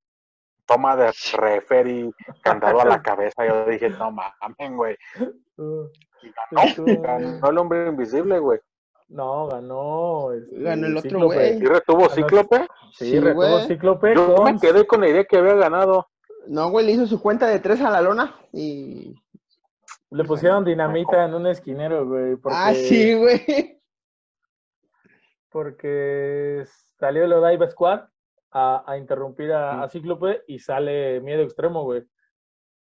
[0.65, 2.11] Toma de referee,
[2.43, 3.47] candado a la cabeza.
[3.47, 4.97] Yo dije, no mames, güey.
[5.61, 5.89] Uh,
[6.23, 8.61] Y ganó, el hombre invisible, güey.
[9.09, 10.33] No, ganó.
[10.33, 11.57] este, Ganó el otro güey.
[11.57, 12.69] ¿Y retuvo Cíclope?
[12.93, 13.67] Sí, Sí, retuvo güey.
[13.67, 14.55] Cíclope Yo con...
[14.55, 16.07] me quedé con la idea que había ganado.
[16.47, 19.21] No, güey, le hizo su cuenta de tres a la lona y...
[20.11, 22.37] Le pusieron dinamita en un esquinero, güey.
[22.37, 23.81] Porque, Ah, sí, güey.
[25.51, 26.65] Porque
[26.99, 28.09] salió el Odaiba Squad
[28.51, 32.07] a, a interrumpir a, a Cíclope y sale Miedo Extremo, güey.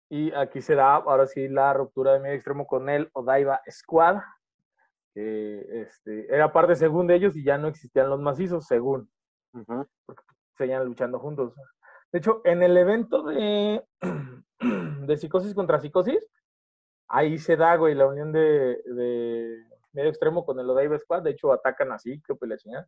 [0.09, 4.18] Y aquí se da ahora sí la ruptura de Miedo Extremo con el Odaiba Squad.
[5.13, 9.09] Que este, era parte según de ellos y ya no existían los macizos, según.
[9.53, 9.88] Ujú.
[10.57, 11.53] seguían luchando juntos.
[12.11, 13.84] De hecho, en el evento de,
[14.59, 16.26] de psicosis contra psicosis,
[17.08, 21.24] ahí se da, güey, la unión de, de medio extremo con el Odaiba Squad.
[21.24, 22.88] De hecho, atacan así, creo que la chingada.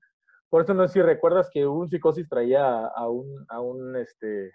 [0.50, 4.54] Por eso no sé si recuerdas que un psicosis traía a, un, a un, este,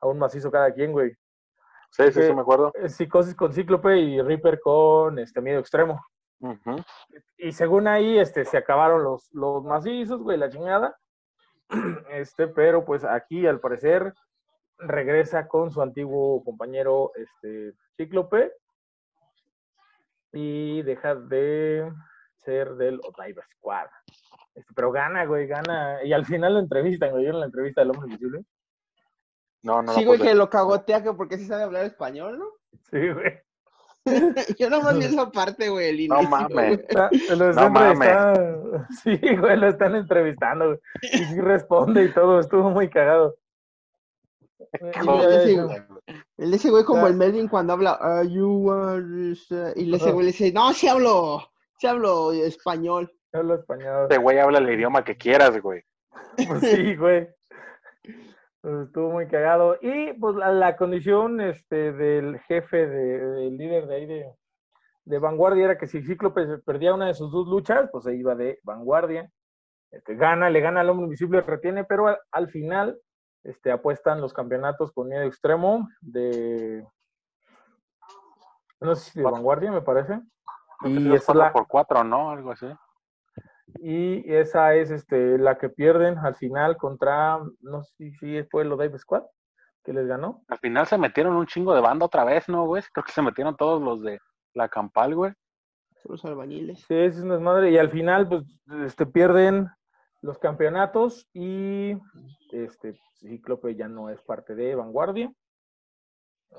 [0.00, 1.12] a un macizo cada quien, güey.
[1.90, 2.72] Sí, sí, sí, me acuerdo.
[2.86, 6.00] Psicosis con Cíclope y Reaper con este miedo extremo.
[7.38, 10.96] Y según ahí, este, se acabaron los, los macizos, güey, la chingada.
[12.10, 14.12] Este, pero pues aquí al parecer
[14.78, 18.52] regresa con su antiguo compañero, este, Cíclope.
[20.32, 21.90] Y deja de
[22.36, 23.86] ser del Odaiba Squad.
[24.54, 26.02] Este, pero gana, güey, gana.
[26.04, 28.44] Y al final lo entrevistan, güey, ¿vieron la entrevista del hombre invisible?
[29.62, 30.06] No, no, Sí, no.
[30.08, 32.46] güey, que lo cagotea que porque sí sabe hablar español, ¿no?
[32.90, 33.40] Sí, güey.
[34.58, 36.80] Yo nomás vi esa parte, güey, el No inicio, mames.
[36.80, 38.08] Está- lo está No mames.
[39.02, 40.78] Sí, güey, lo están entrevistando, güey.
[41.02, 43.36] Y sí responde y todo, estuvo muy cagado.
[44.58, 45.82] Y sí, güey.
[46.40, 47.08] El de ese güey como Ya.
[47.08, 50.72] el Melvin cuando habla, "Are you are this", eh, y ese güey le dice, no,
[50.72, 51.40] sí hablo,
[51.78, 53.12] sí hablo español.
[53.32, 54.04] hablo español.
[54.10, 55.82] Este güey habla el idioma que quieras, güey.
[56.48, 57.28] Pues sí, güey.
[58.62, 59.76] Pues estuvo muy cagado.
[59.80, 64.26] Y pues la, la condición este, del jefe, de, del líder de ahí de,
[65.04, 68.34] de Vanguardia era que si Cíclope perdía una de sus dos luchas, pues se iba
[68.34, 69.30] de Vanguardia.
[69.90, 72.98] Este, gana, le gana al hombre invisible, retiene, pero al, al final
[73.44, 76.86] este, apuestan los campeonatos con miedo extremo de.
[78.80, 79.24] No sé si de.
[79.24, 80.20] Vanguardia, me parece.
[80.82, 82.30] Y es la, por cuatro, ¿no?
[82.30, 82.66] Algo así.
[83.80, 88.72] y esa es este, la que pierden al final contra, no sé si fue el
[88.72, 89.24] Odaiba Squad
[89.84, 90.42] que les ganó.
[90.48, 92.82] Al final se metieron un chingo de banda otra vez, ¿no, güey?
[92.92, 94.18] Creo que se metieron todos los de
[94.54, 95.32] la Campal, güey.
[96.02, 96.80] Son los albañiles.
[96.86, 97.70] Sí, es una desmadre.
[97.70, 98.44] Y al final, pues,
[98.84, 99.68] este, pierden
[100.22, 101.96] los campeonatos y
[102.52, 105.32] este Cíclope ya no es parte de Vanguardia.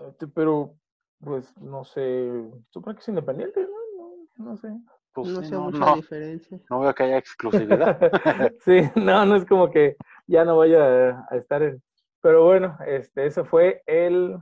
[0.07, 0.75] Este, pero,
[1.19, 2.29] pues, no sé,
[2.69, 4.15] supongo que es independiente, ¿no?
[4.37, 4.69] No, no sé.
[5.13, 6.59] Pues no sé no, mucha no, diferencia.
[6.69, 7.99] no veo que haya exclusividad.
[8.63, 11.83] sí, no, no es como que ya no vaya a, a estar en.
[12.21, 14.37] Pero bueno, este, eso fue el,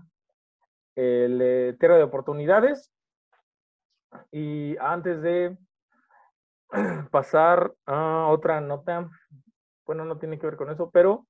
[0.95, 2.91] el eh, Tierra de Oportunidades.
[4.32, 5.58] Y antes de
[7.12, 9.10] pasar a otra nota,
[9.86, 11.26] bueno, no tiene que ver con eso, pero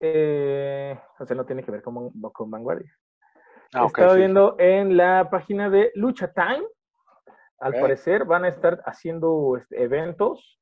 [0.00, 2.92] eh, o sea, no tiene que ver con, con Vanguardia.
[3.72, 4.18] Ah, ok, Estaba sí, sí.
[4.18, 6.66] viendo en la página de Lucha Time.
[7.58, 10.60] Al parecer van a estar haciendo este, eventos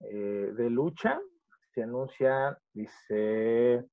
[0.00, 1.20] eh, de lucha.
[1.72, 3.84] Se anuncia, dice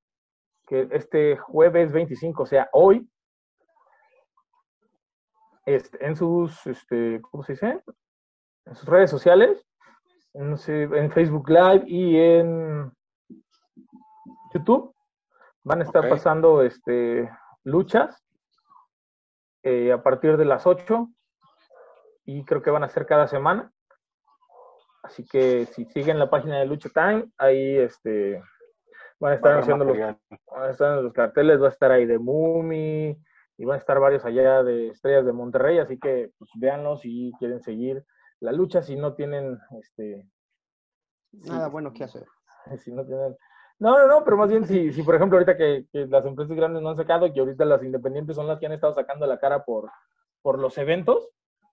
[0.66, 3.08] que este jueves 25, o sea, hoy,
[5.66, 7.80] este, en sus, este, ¿cómo se dice?
[8.64, 9.64] En sus redes sociales,
[10.34, 12.92] en Facebook Live y en
[14.52, 14.94] YouTube,
[15.64, 17.30] van a estar pasando este,
[17.64, 18.24] luchas
[19.62, 21.08] eh, a partir de las 8
[22.24, 23.72] y creo que van a ser cada semana.
[25.02, 28.42] Así que si siguen la página de Lucha Time, ahí este,
[29.18, 30.16] van a estar haciendo los, van
[30.62, 33.16] a estar en los carteles, va a estar ahí de Mumi
[33.58, 37.32] y van a estar varios allá de Estrellas de Monterrey, así que pues véanlos si
[37.38, 38.04] quieren seguir
[38.40, 40.28] la lucha, si no tienen este
[41.32, 42.26] Nada bueno que hacer.
[42.78, 43.36] si no tienen
[43.82, 46.56] no, no, no, pero más bien si, si por ejemplo ahorita que, que las empresas
[46.56, 49.26] grandes no han sacado y que ahorita las independientes son las que han estado sacando
[49.26, 49.90] la cara por,
[50.42, 51.28] por los eventos,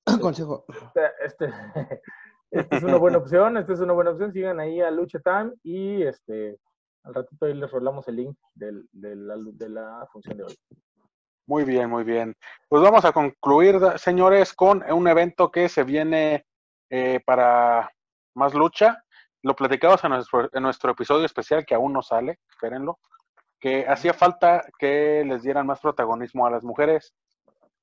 [0.21, 0.65] Consejo.
[0.69, 1.53] este, este,
[2.51, 5.53] esta es una buena opción, esta es una buena opción, sigan ahí a Lucha Time
[5.63, 6.59] y este
[7.03, 10.55] al ratito ahí les rolamos el link del- de, la, de la función de hoy.
[11.47, 12.35] Muy bien, muy bien.
[12.67, 16.45] Pues vamos a concluir, señores, con un evento que se viene
[16.91, 17.89] eh, para
[18.35, 19.03] más lucha.
[19.41, 22.99] Lo platicamos en nuestro, en nuestro episodio especial que aún no sale, espérenlo,
[23.59, 27.13] que hacía falta que les dieran más protagonismo a las mujeres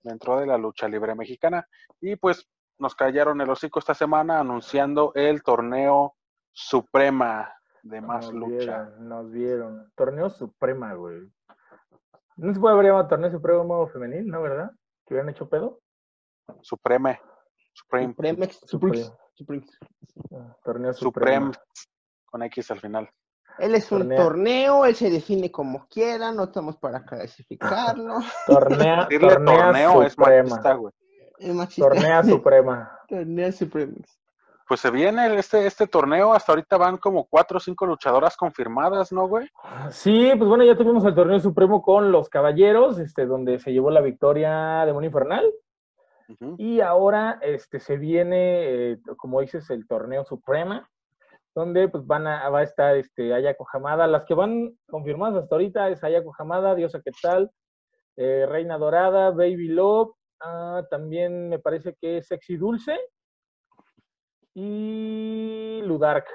[0.02, 1.66] dentro de la lucha libre mexicana.
[2.00, 2.48] Y pues
[2.78, 6.14] nos callaron el hocico esta semana anunciando el torneo
[6.52, 7.52] Suprema
[7.82, 8.82] de más nos lucha.
[8.82, 9.92] Vieron, nos vieron.
[9.94, 11.30] Torneo Suprema, güey.
[12.36, 14.70] No se puede haber llamado Torneo Supremo Femenil, ¿no, verdad?
[15.06, 15.80] Que hubieran hecho pedo.
[16.62, 17.20] Supreme.
[17.72, 18.08] Supreme.
[18.14, 18.60] Supremex.
[18.66, 19.04] Supreme.
[20.32, 21.46] Ah, Torneo Supreme.
[21.46, 21.52] Suprema.
[22.24, 23.08] Con X al final.
[23.58, 24.22] Él es un Torneo.
[24.22, 28.16] torneo, él se define como quiera, no estamos para clasificarlo.
[28.46, 30.48] Tornea, Decirle tornea torneo es Suprema.
[30.50, 30.92] machista, güey.
[31.38, 31.88] Es machista.
[31.88, 32.98] Tornea Suprema.
[33.08, 34.18] Torneo Supremex.
[34.68, 39.12] Pues se viene este, este torneo, hasta ahorita van como cuatro o cinco luchadoras confirmadas,
[39.12, 39.48] ¿no, güey?
[39.90, 43.92] Sí, pues bueno, ya tuvimos el torneo supremo con los caballeros, este, donde se llevó
[43.92, 45.44] la victoria de Demonio Infernal.
[46.58, 50.88] Y ahora este, se viene, eh, como dices, el torneo Suprema,
[51.54, 54.06] donde pues van a, va a estar este, Ayako Hamada.
[54.06, 57.50] Las que van confirmadas hasta ahorita es Ayako Hamada, Diosa Quetzal,
[58.16, 62.98] eh, Reina Dorada, Baby Love, ah, también me parece que es Sexy Dulce
[64.54, 66.26] y Ludark.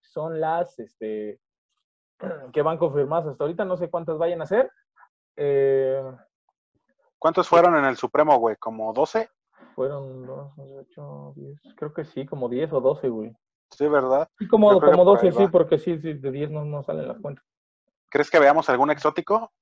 [0.00, 1.40] Son las este,
[2.52, 4.70] que van confirmadas hasta ahorita, no sé cuántas vayan a ser.
[5.36, 6.02] Eh,
[7.22, 8.56] ¿Cuántos fueron en el Supremo, güey?
[8.56, 9.30] ¿Como 12?
[9.76, 13.32] fueron 2, 8, 10, creo que sí, como 10 o 12, güey.
[13.70, 14.28] Sí, ¿verdad?
[14.40, 15.50] Sí, como, como por ahí 12, sí, va.
[15.52, 17.44] porque sí, sí, de 10 no, no salen las cuentas.
[18.10, 19.52] ¿Crees que veamos algún exótico?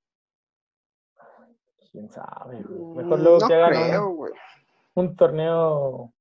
[1.92, 3.04] Quién sabe, güey.
[3.04, 4.32] Mejor luego no que hagan creo, un, güey.
[4.94, 6.14] un torneo.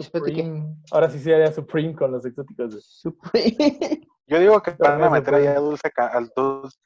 [0.00, 0.76] Supreme.
[0.90, 2.70] Ahora sí sería Supreme con los exóticos.
[2.70, 2.82] güey.
[2.82, 4.00] Supreme.
[4.26, 5.60] Yo digo que van a meter ahí Supremo.
[5.60, 6.78] a Dulce, al Dulce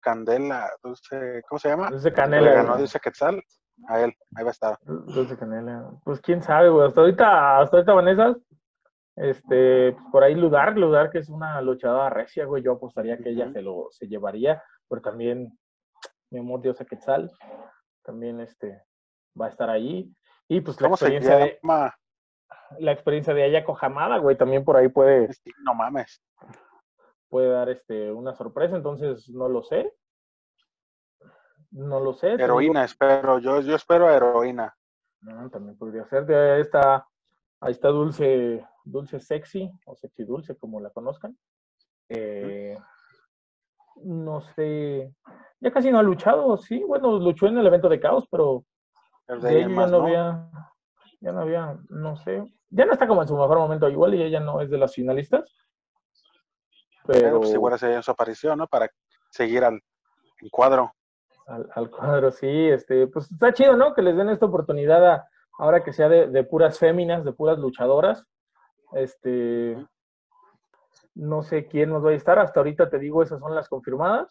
[0.00, 1.90] Candela, Dulce, ¿cómo se llama?
[1.90, 2.52] Dulce Le Canela.
[2.52, 2.78] ganó güey.
[2.80, 3.42] Dulce Quetzal.
[3.88, 4.78] A él, ahí va a estar.
[4.84, 5.90] Dulce Canela.
[6.04, 6.86] Pues quién sabe, güey.
[6.86, 8.36] Hasta ahorita, hasta ahorita Vanessa,
[9.16, 12.62] este, pues, por ahí Ludar, Ludar que es una luchadora recia, güey.
[12.62, 15.58] Yo apostaría que ella se lo se llevaría, pero también
[16.30, 17.30] mi amor Diosa Quetzal,
[18.02, 18.82] también este,
[19.38, 20.12] va a estar ahí.
[20.48, 21.58] Y pues la ¿Cómo se experiencia de,
[22.78, 26.22] la experiencia de Ayako Hamada, güey, también por ahí puede, Sí, no mames.
[27.32, 29.90] Puede dar este, una sorpresa, entonces no lo sé.
[31.70, 32.32] No lo sé.
[32.32, 33.38] Heroína, espero.
[33.38, 34.76] Yo, yo espero a heroína.
[35.22, 36.26] No, también podría ser.
[36.26, 37.08] De ahí está,
[37.58, 41.34] ahí está Dulce, Dulce Sexy, o Sexy Dulce, como la conozcan.
[42.10, 42.76] Eh,
[44.04, 45.14] no sé,
[45.60, 48.64] ya casi no ha luchado, sí, bueno, luchó en el evento de Caos, pero
[49.26, 50.04] de ahí ya más, no ¿no?
[50.04, 50.50] había,
[51.20, 54.22] ya no había, no sé, ya no está como en su mejor momento, igual y
[54.22, 55.54] ella no es de las finalistas,
[57.06, 58.66] Pero pero pues igual hace su aparición, ¿no?
[58.66, 58.88] Para
[59.30, 59.80] seguir al
[60.50, 60.92] cuadro.
[61.46, 63.94] al, al cuadro, sí, este, pues está chido, ¿no?
[63.94, 65.28] Que les den esta oportunidad a-
[65.58, 68.24] ahora que sea de, de puras féminas, de puras luchadoras.
[68.92, 69.76] Este,
[71.14, 74.28] no sé quién nos va a estar, hasta ahorita te digo, esas son las confirmadas.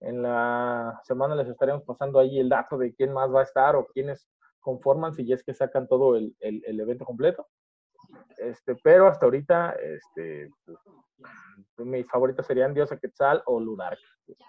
[0.00, 3.76] En la semana les estaremos pasando ahí el dato de quién más va a estar
[3.76, 4.28] o quiénes
[4.60, 7.46] conforman, si ya es que sacan todo el, el- el evento completo.
[8.38, 10.78] Este, pero hasta ahorita, este, pues,
[11.78, 13.98] mis favoritas serían Diosa Quetzal o Ludark.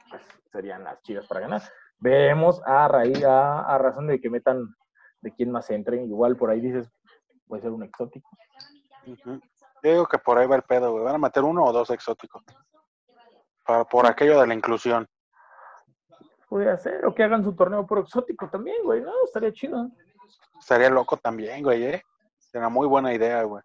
[0.10, 0.22] pues,
[0.52, 1.62] serían las chidas para ganar.
[1.98, 4.68] Vemos a raíz, a, a razón de que metan
[5.22, 6.06] de quién más entren.
[6.06, 6.92] Igual por ahí dices,
[7.48, 8.30] puede ser un exótico.
[9.06, 11.04] Yo digo que por ahí va el pedo, güey.
[11.04, 12.44] Van a meter uno o dos exóticos.
[13.66, 15.08] Para, por aquello de la inclusión.
[16.48, 19.12] Podría ser, o que hagan su torneo por exótico también, güey, ¿no?
[19.26, 19.90] Estaría chido.
[20.60, 22.04] Estaría loco también, güey, ¿eh?
[22.38, 23.64] Será muy buena idea, güey.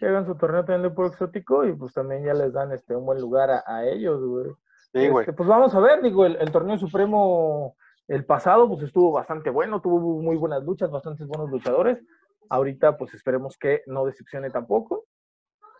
[0.00, 2.96] Que hagan su torneo también de por exótico y pues también ya les dan este
[2.96, 4.46] un buen lugar a, a ellos, güey.
[4.94, 5.24] Sí, güey.
[5.24, 7.76] Este, pues vamos a ver, digo, el, el torneo supremo,
[8.08, 12.02] el pasado, pues estuvo bastante bueno, tuvo muy buenas luchas, bastantes buenos luchadores.
[12.48, 15.04] Ahorita, pues esperemos que no decepcione tampoco.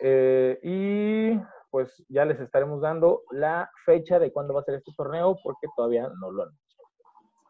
[0.00, 1.40] Eh, y
[1.70, 5.66] pues ya les estaremos dando la fecha de cuándo va a ser este torneo, porque
[5.74, 6.50] todavía no lo han.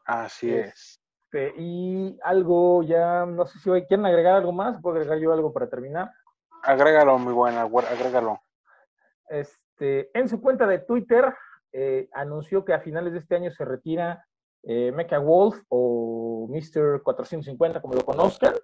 [0.07, 1.01] Así es- es.
[1.33, 5.33] Este, y algo ya, no sé si hoy quieren agregar algo más, puedo agregar yo
[5.33, 6.11] algo para terminar.
[6.63, 8.41] Agrégalo, muy buena, agrégalo.
[9.29, 11.35] Este, en su cuenta de Twitter
[11.73, 14.27] eh, anunció que a finales de este año se retira
[14.63, 17.03] eh, Mecha Wolf o Mr.
[17.03, 18.55] 450, como lo conozcan.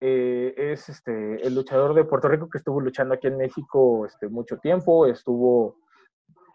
[0.00, 4.28] Eh, es este, el luchador de Puerto Rico que estuvo luchando aquí en México este,
[4.28, 5.78] mucho tiempo, estuvo,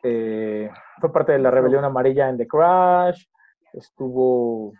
[0.01, 0.69] eh,
[1.01, 3.25] fue parte de la rebelión amarilla en The Crash,
[3.73, 4.71] estuvo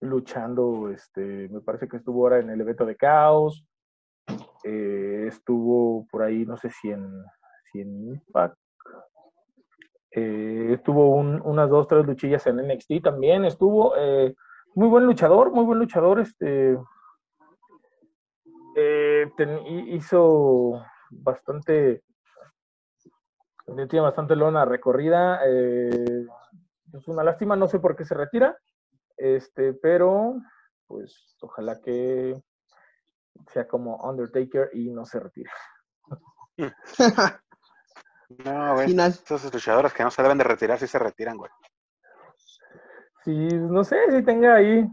[0.00, 3.64] luchando, este, me parece que estuvo ahora en el evento de Caos,
[4.64, 7.24] eh, estuvo por ahí, no sé si en,
[7.70, 8.56] si en Impact,
[10.10, 14.34] eh, estuvo un- unas dos, tres luchillas en NXT también, estuvo eh,
[14.74, 16.78] muy buen luchador, muy buen luchador, este,
[18.76, 19.30] eh,
[19.88, 22.02] hizo bastante,
[23.66, 28.56] tiene bastante lona recorrida, es una lástima, no sé por qué se retira,
[29.16, 30.36] este, pero
[30.86, 32.40] pues ojalá que
[33.52, 35.50] sea como Undertaker y no se retire.
[38.44, 41.50] No, güey, na- esos luchadores que no se deben de retirar, sí se retiran, güey.
[43.24, 44.84] Sí, no sé si tenga ahí.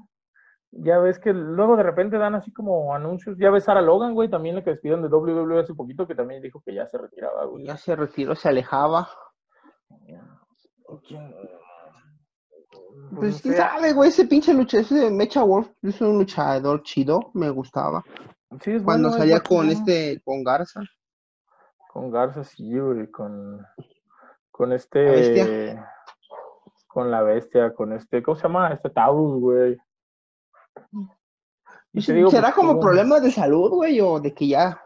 [0.69, 3.37] Ya ves que luego de repente dan así como anuncios.
[3.37, 6.41] Ya ves Sarah Logan, güey, también la que despidieron de WWE hace poquito, que también
[6.41, 7.65] dijo que ya se retiraba, güey.
[7.65, 9.09] ya se retiró, se alejaba.
[11.07, 11.33] ¿Quién?
[13.15, 17.31] Pues no quién sabe, güey, ese pinche lucha, ese Mecha Wolf es un luchador chido,
[17.33, 18.03] me gustaba.
[18.61, 19.49] sí, es Cuando bueno, es salía bueno.
[19.49, 20.81] con este, con Garza.
[21.91, 23.65] Con Garza, sí, güey, con,
[24.51, 25.79] con este...
[26.87, 28.21] Con la bestia, con este...
[28.21, 28.71] ¿Cómo se llama?
[28.71, 29.77] Este Taurus, güey.
[31.93, 34.81] Y digo, ¿Será pues, como problemas de salud, güey, o de que ya,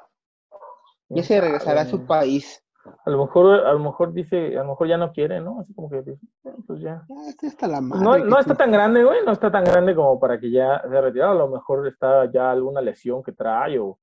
[1.10, 2.62] ya se regresará a su país?
[3.06, 5.60] A lo mejor, a lo mejor dice, a lo mejor ya no quiere, ¿no?
[5.62, 7.06] Así como que, dice, "Eh, pues ya.
[7.42, 8.04] Ya está la madre.
[8.04, 10.82] no, no está tú- tan grande, güey, no está tan grande como para que ya
[10.82, 11.32] se retirado.
[11.32, 13.98] A lo mejor está ya alguna lesión que trae o,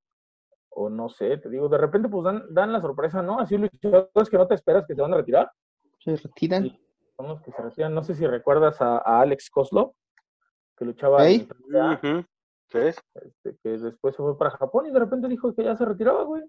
[0.69, 3.39] o no sé, te digo, de repente pues dan, dan la sorpresa, ¿no?
[3.39, 5.51] Así luchadores que no te esperas que se van a retirar,
[5.99, 6.69] Se retiran.
[7.17, 7.93] Son los que se retiran.
[7.95, 9.95] No sé si recuerdas a, a Alex Koslow,
[10.77, 11.35] que luchaba Ey.
[11.35, 11.47] en
[12.73, 16.23] este, que después se fue para Japón y de repente dijo que ya se retiraba,
[16.23, 16.43] güey.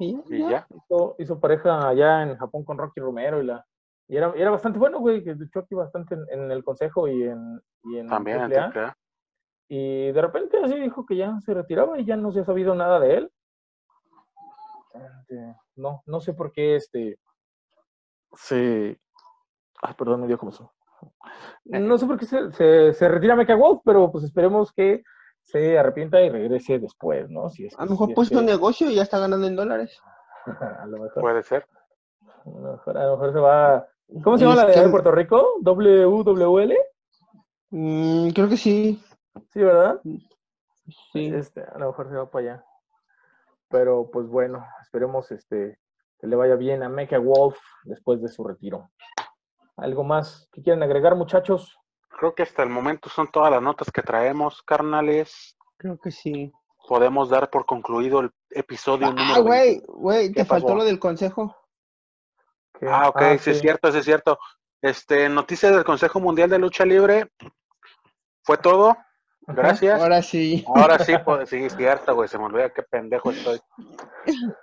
[0.00, 0.50] Y ya, y ya.
[0.50, 0.66] ya.
[0.74, 3.64] Hizo, hizo pareja allá en Japón con Rocky Romero y la...
[4.08, 7.06] Y era, y era bastante bueno, güey, que luchó aquí bastante en, en el consejo
[7.06, 8.72] y en, y en También, en AAA.
[8.74, 8.96] AAA.
[9.68, 12.74] Y de repente así dijo que ya se retiraba y ya no se ha sabido
[12.74, 13.32] nada de él.
[14.94, 17.20] Este, no, no sé por qué este
[18.32, 19.00] se.
[19.80, 20.72] Ay, perdón, me dio como eso.
[21.64, 25.02] No sé por qué se, se, se retira Mecha Wolf, pero pues esperemos que
[25.44, 27.50] se arrepienta y regrese después, ¿no?
[27.50, 29.56] Si es A que- lo mejor si puso un negocio y ya está ganando en
[29.56, 30.00] dólares.
[30.82, 31.66] a lo mejor, Puede ser.
[32.44, 33.88] a lo mejor, a lo mejor se va.
[34.24, 35.46] ¿Cómo se llama la de que- de Puerto Rico?
[35.62, 36.74] ¿WWL?
[37.70, 39.02] Mm, creo que sí.
[39.52, 40.00] Sí, ¿verdad?
[41.12, 41.32] Sí.
[41.32, 42.64] Este, a lo mejor se va para allá.
[43.68, 45.78] Pero pues bueno, esperemos este
[46.18, 48.90] que le vaya bien a Mecha Wolf después de su retiro.
[49.76, 51.78] ¿Algo más que quieren agregar, muchachos?
[52.10, 55.56] Creo que hasta el momento son todas las notas que traemos, carnales.
[55.76, 56.52] Creo que sí.
[56.88, 59.86] Podemos dar por concluido el episodio Ah, número güey, 20.
[59.88, 61.56] güey, ¿Qué te faltó lo del consejo.
[62.78, 62.86] ¿Qué?
[62.88, 64.38] Ah, ok, sí, es cierto, sí es cierto.
[64.82, 67.30] Este, noticias del Consejo Mundial de Lucha Libre.
[68.42, 68.96] Fue todo.
[69.42, 70.00] Gracias.
[70.00, 70.64] Ahora sí.
[70.66, 73.60] Ahora sí, pues, sí, es cierto, güey, se me olvida qué pendejo estoy.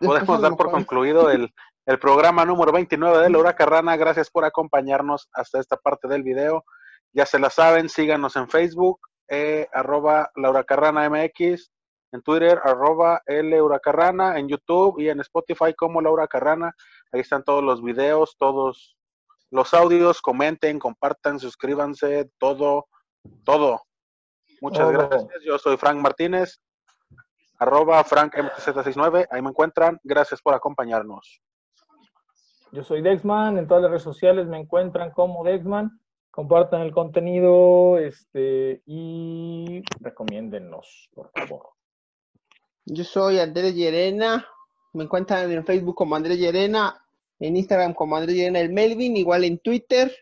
[0.00, 1.52] Podemos dar por concluido el,
[1.86, 3.96] el programa número 29 de La Huracarrana.
[3.96, 6.64] Gracias por acompañarnos hasta esta parte del video.
[7.12, 11.70] Ya se la saben, síganos en Facebook, eh, arroba La Huracarrana MX,
[12.12, 16.74] en Twitter, arroba L Huracarrana, en YouTube y en Spotify como La Huracarrana.
[17.12, 18.96] Ahí están todos los videos, todos
[19.50, 20.22] los audios.
[20.22, 22.86] Comenten, compartan, suscríbanse, todo,
[23.44, 23.82] todo.
[24.60, 25.26] Muchas gracias.
[25.44, 26.60] Yo soy Frank Martínez
[27.58, 29.98] arroba frankmtz69, ahí me encuentran.
[30.02, 31.40] Gracias por acompañarnos.
[32.74, 36.00] Yo soy Dexman, en todas las redes sociales me encuentran como Dexman.
[36.32, 41.68] Compartan el contenido este, y recomiéndennos, por favor.
[42.84, 44.44] Yo soy Andrés Llerena.
[44.92, 47.00] Me encuentran en Facebook como Andrés Llerena,
[47.38, 50.12] en Instagram como Andrés Llerena el Melvin, igual en Twitter,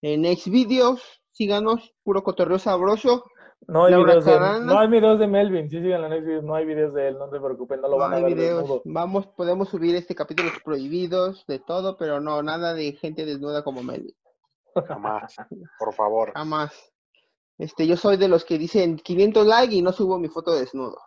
[0.00, 1.22] en Xvideos.
[1.30, 3.24] Síganos, puro cotorreo sabroso.
[3.68, 6.64] No hay, videos de, no hay videos de Melvin, sí sigan en Xvideos, no hay
[6.66, 8.58] videos de él, no se preocupen, no lo No van a hay ver videos.
[8.62, 8.82] desnudo.
[8.84, 13.82] Vamos, podemos subir este capítulo prohibidos de todo, pero no, nada de gente desnuda como
[13.82, 14.14] Melvin.
[14.86, 15.36] Jamás,
[15.78, 16.32] por favor.
[16.34, 16.92] Jamás.
[17.58, 20.98] Este, yo soy de los que dicen 500 likes y no subo mi foto desnudo.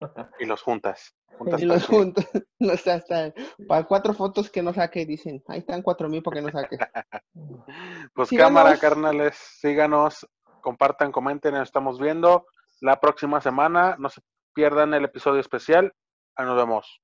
[0.40, 1.14] Y los juntas.
[1.38, 2.24] juntas Y los juntos.
[2.58, 3.32] No sé, hasta
[3.68, 5.42] para cuatro fotos que no saque, dicen.
[5.48, 6.78] Ahí están cuatro mil para que no saque.
[8.14, 8.48] Pues Síganos.
[8.62, 10.26] cámara, carnales, síganos,
[10.64, 12.46] compartan, comenten, nos estamos viendo
[12.80, 13.96] la próxima semana.
[13.98, 14.22] No se
[14.54, 15.94] pierdan el episodio especial.
[16.38, 17.03] Nos vemos.